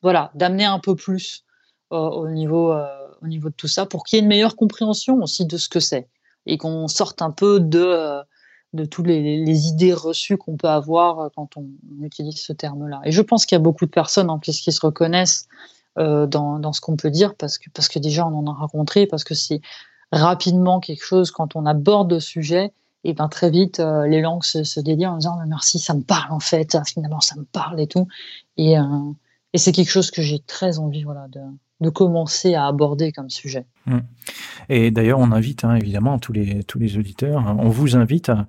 voilà, 0.00 0.30
d'amener 0.34 0.64
un 0.64 0.78
peu 0.78 0.96
plus 0.96 1.44
au 1.90 2.28
niveau, 2.30 2.74
au 3.22 3.26
niveau 3.26 3.48
de 3.48 3.54
tout 3.54 3.68
ça 3.68 3.86
pour 3.86 4.04
qu'il 4.04 4.16
y 4.16 4.20
ait 4.20 4.22
une 4.22 4.28
meilleure 4.28 4.56
compréhension 4.56 5.16
aussi 5.22 5.46
de 5.46 5.56
ce 5.56 5.68
que 5.68 5.80
c'est 5.80 6.08
et 6.46 6.58
qu'on 6.58 6.88
sorte 6.88 7.22
un 7.22 7.30
peu 7.30 7.60
de, 7.60 7.80
euh, 7.80 8.22
de 8.72 8.84
toutes 8.84 9.06
les, 9.06 9.68
idées 9.68 9.92
reçues 9.92 10.36
qu'on 10.36 10.56
peut 10.56 10.68
avoir 10.68 11.20
euh, 11.20 11.28
quand 11.34 11.56
on, 11.56 11.66
utilise 12.02 12.40
ce 12.40 12.52
terme-là. 12.52 13.00
Et 13.04 13.12
je 13.12 13.22
pense 13.22 13.46
qu'il 13.46 13.56
y 13.56 13.60
a 13.60 13.62
beaucoup 13.62 13.86
de 13.86 13.90
personnes 13.90 14.30
en 14.30 14.38
plus 14.38 14.60
qui 14.60 14.72
se 14.72 14.84
reconnaissent 14.84 15.48
euh, 15.98 16.26
dans, 16.26 16.58
dans, 16.58 16.72
ce 16.72 16.80
qu'on 16.80 16.96
peut 16.96 17.10
dire 17.10 17.34
parce 17.34 17.58
que, 17.58 17.68
parce 17.70 17.88
que 17.88 17.98
déjà 17.98 18.26
on 18.26 18.38
en 18.38 18.46
a 18.46 18.54
rencontré, 18.54 19.06
parce 19.06 19.24
que 19.24 19.34
c'est 19.34 19.60
rapidement 20.12 20.78
quelque 20.78 21.04
chose 21.04 21.30
quand 21.30 21.56
on 21.56 21.66
aborde 21.66 22.12
le 22.12 22.20
sujet, 22.20 22.72
et 23.02 23.12
ben 23.12 23.28
très 23.28 23.50
vite 23.50 23.78
les 23.78 24.20
langues 24.20 24.42
se, 24.42 24.64
se 24.64 24.80
dédient 24.80 25.12
en 25.12 25.16
disant 25.18 25.38
merci, 25.46 25.78
ça 25.78 25.94
me 25.94 26.02
parle 26.02 26.32
en 26.32 26.40
fait, 26.40 26.76
finalement 26.86 27.20
ça 27.20 27.36
me 27.36 27.44
parle 27.44 27.80
et 27.80 27.86
tout. 27.86 28.08
Et 29.56 29.58
c'est 29.58 29.72
quelque 29.72 29.90
chose 29.90 30.10
que 30.10 30.20
j'ai 30.20 30.38
très 30.38 30.78
envie 30.78 31.06
de, 31.80 31.88
commencer 31.88 32.54
à 32.54 32.66
aborder 32.66 33.10
comme 33.10 33.30
sujet. 33.30 33.64
Mmh. 33.86 34.00
Et 34.68 34.90
d'ailleurs, 34.90 35.18
on 35.18 35.32
invite 35.32 35.64
hein, 35.64 35.76
évidemment 35.76 36.18
tous 36.18 36.34
les, 36.34 36.98
auditeurs, 36.98 37.38
hein, 37.38 37.56
on 37.58 37.70
vous 37.70 37.96
invite 37.96 38.28
à, 38.28 38.46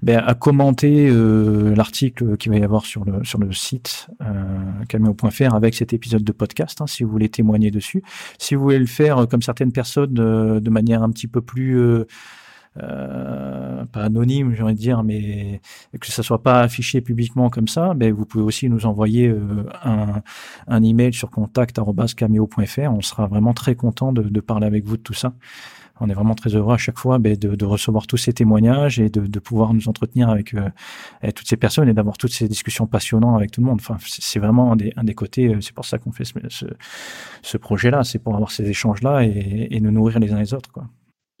ben, 0.00 0.24
commenter 0.40 1.10
euh, 1.10 1.74
l'article 1.74 2.38
qu'il 2.38 2.52
va 2.52 2.56
y 2.56 2.64
avoir 2.64 2.86
sur 2.86 3.04
le, 3.04 3.52
site 3.52 4.06
euh, 4.22 4.82
cameo.fr 4.88 5.54
avec 5.54 5.74
cet 5.74 5.92
épisode 5.92 6.24
de 6.24 6.32
podcast, 6.32 6.80
hein, 6.80 6.86
si 6.86 7.04
vous 7.04 7.10
voulez 7.10 7.28
témoigner 7.28 7.70
dessus. 7.70 8.02
Si 8.38 8.54
vous 8.54 8.62
voulez 8.62 8.78
le 8.78 8.86
faire 8.86 9.18
euh, 9.18 9.26
comme 9.26 9.42
certaines 9.42 9.72
personnes 9.72 10.18
euh, 10.18 10.58
de 10.58 10.70
manière 10.70 11.02
un 11.02 11.10
petit 11.10 11.28
peu 11.28 11.42
plus... 11.42 11.78
Euh, 12.82 13.84
pas 13.86 14.02
anonyme, 14.04 14.54
j'ai 14.54 14.62
envie 14.62 14.74
de 14.74 14.78
dire, 14.78 15.02
mais 15.02 15.60
que 15.98 16.06
ça 16.06 16.22
soit 16.22 16.42
pas 16.42 16.60
affiché 16.60 17.00
publiquement 17.00 17.50
comme 17.50 17.68
ça, 17.68 17.94
ben 17.94 18.12
vous 18.12 18.26
pouvez 18.26 18.44
aussi 18.44 18.68
nous 18.68 18.86
envoyer 18.86 19.28
euh, 19.28 19.64
un, 19.82 20.22
un 20.66 20.82
email 20.82 21.12
sur 21.12 21.30
contact@cameo.fr. 21.30 22.92
On 22.92 23.00
sera 23.00 23.26
vraiment 23.26 23.54
très 23.54 23.74
content 23.74 24.12
de, 24.12 24.22
de, 24.22 24.40
parler 24.40 24.66
avec 24.66 24.84
vous 24.84 24.96
de 24.96 25.02
tout 25.02 25.14
ça. 25.14 25.32
On 26.00 26.10
est 26.10 26.14
vraiment 26.14 26.34
très 26.34 26.54
heureux 26.54 26.74
à 26.74 26.78
chaque 26.78 26.98
fois 26.98 27.18
ben, 27.18 27.36
de, 27.36 27.54
de, 27.54 27.64
recevoir 27.64 28.06
tous 28.06 28.18
ces 28.18 28.32
témoignages 28.32 29.00
et 29.00 29.08
de, 29.08 29.26
de 29.26 29.38
pouvoir 29.38 29.72
nous 29.72 29.88
entretenir 29.88 30.28
avec, 30.28 30.52
euh, 30.54 30.68
toutes 31.34 31.48
ces 31.48 31.56
personnes 31.56 31.88
et 31.88 31.94
d'avoir 31.94 32.18
toutes 32.18 32.32
ces 32.32 32.48
discussions 32.48 32.86
passionnantes 32.86 33.36
avec 33.36 33.50
tout 33.50 33.62
le 33.62 33.66
monde. 33.66 33.80
Enfin, 33.80 33.96
c'est 34.06 34.38
vraiment 34.38 34.72
un 34.72 34.76
des, 34.76 34.92
un 34.96 35.04
des 35.04 35.14
côtés. 35.14 35.54
Euh, 35.54 35.60
c'est 35.60 35.74
pour 35.74 35.86
ça 35.86 35.98
qu'on 35.98 36.12
fait 36.12 36.24
ce, 36.24 36.34
ce, 36.48 36.66
ce 37.42 37.56
projet-là. 37.56 38.04
C'est 38.04 38.18
pour 38.18 38.34
avoir 38.34 38.50
ces 38.50 38.68
échanges-là 38.68 39.24
et, 39.24 39.68
et 39.70 39.80
nous 39.80 39.90
nourrir 39.90 40.18
les 40.18 40.32
uns 40.32 40.38
les 40.38 40.52
autres, 40.52 40.70
quoi. 40.70 40.86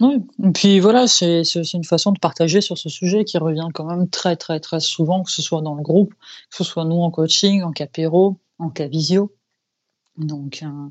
Oui, 0.00 0.22
et 0.44 0.50
puis 0.52 0.78
voilà, 0.78 1.06
c'est 1.06 1.42
une 1.72 1.84
façon 1.84 2.12
de 2.12 2.18
partager 2.18 2.60
sur 2.60 2.76
ce 2.76 2.90
sujet 2.90 3.24
qui 3.24 3.38
revient 3.38 3.68
quand 3.72 3.84
même 3.84 4.10
très, 4.10 4.36
très, 4.36 4.60
très 4.60 4.80
souvent, 4.80 5.22
que 5.22 5.30
ce 5.30 5.40
soit 5.40 5.62
dans 5.62 5.74
le 5.74 5.82
groupe, 5.82 6.12
que 6.50 6.56
ce 6.56 6.64
soit 6.64 6.84
nous 6.84 7.00
en 7.00 7.10
coaching, 7.10 7.62
en 7.62 7.72
capéro, 7.72 8.36
en 8.58 8.68
cavisio. 8.68 9.34
Donc, 10.18 10.62
euh, 10.62 10.88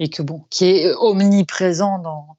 et 0.00 0.08
que 0.08 0.22
bon, 0.22 0.44
qui 0.50 0.64
est 0.64 0.92
omniprésent 0.94 2.00
dans, 2.00 2.36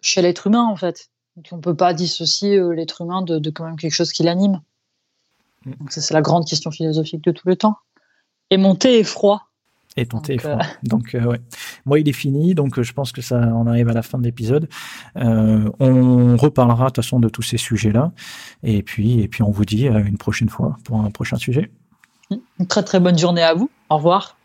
chez 0.00 0.22
l'être 0.22 0.46
humain 0.46 0.64
en 0.64 0.76
fait. 0.76 1.10
Donc, 1.36 1.48
on 1.52 1.56
ne 1.56 1.62
peut 1.62 1.76
pas 1.76 1.94
dissocier 1.94 2.56
euh, 2.56 2.70
l'être 2.70 3.02
humain 3.02 3.22
de, 3.22 3.38
de, 3.38 3.50
quand 3.50 3.64
même 3.64 3.76
quelque 3.76 3.94
chose 3.94 4.12
qui 4.12 4.22
l'anime. 4.22 4.60
Mm. 5.64 5.72
Donc, 5.72 5.92
c'est 5.92 6.12
la 6.12 6.22
grande 6.22 6.46
question 6.46 6.70
philosophique 6.70 7.24
de 7.24 7.30
tout 7.30 7.48
le 7.48 7.56
temps. 7.56 7.76
Et 8.50 8.56
mon 8.56 8.74
thé 8.74 8.98
est 8.98 9.04
froid. 9.04 9.51
Et 9.96 10.06
ton 10.06 10.18
donc, 10.18 10.26
téléphone. 10.26 10.58
Euh, 10.60 10.64
donc, 10.82 11.14
euh, 11.14 11.24
ouais. 11.24 11.40
Moi, 11.84 12.00
il 12.00 12.08
est 12.08 12.14
fini, 12.14 12.54
donc 12.54 12.78
euh, 12.78 12.82
je 12.82 12.92
pense 12.92 13.12
que 13.12 13.20
ça, 13.20 13.36
on 13.54 13.66
arrive 13.66 13.88
à 13.88 13.92
la 13.92 14.02
fin 14.02 14.18
de 14.18 14.24
l'épisode. 14.24 14.68
on 15.16 16.36
reparlera 16.36 16.84
de 16.84 16.88
toute 16.90 16.96
façon 16.96 17.20
de 17.20 17.28
tous 17.28 17.42
ces 17.42 17.58
sujets-là. 17.58 18.12
Et 18.62 18.82
puis, 18.82 19.20
et 19.20 19.28
puis, 19.28 19.42
on 19.42 19.50
vous 19.50 19.64
dit 19.64 19.88
à 19.88 19.98
une 19.98 20.18
prochaine 20.18 20.48
fois 20.48 20.76
pour 20.84 21.00
un 21.00 21.10
prochain 21.10 21.36
sujet. 21.36 21.70
Une 22.30 22.66
très 22.66 22.82
très 22.82 23.00
bonne 23.00 23.18
journée 23.18 23.42
à 23.42 23.54
vous. 23.54 23.70
Au 23.90 23.96
revoir. 23.96 24.36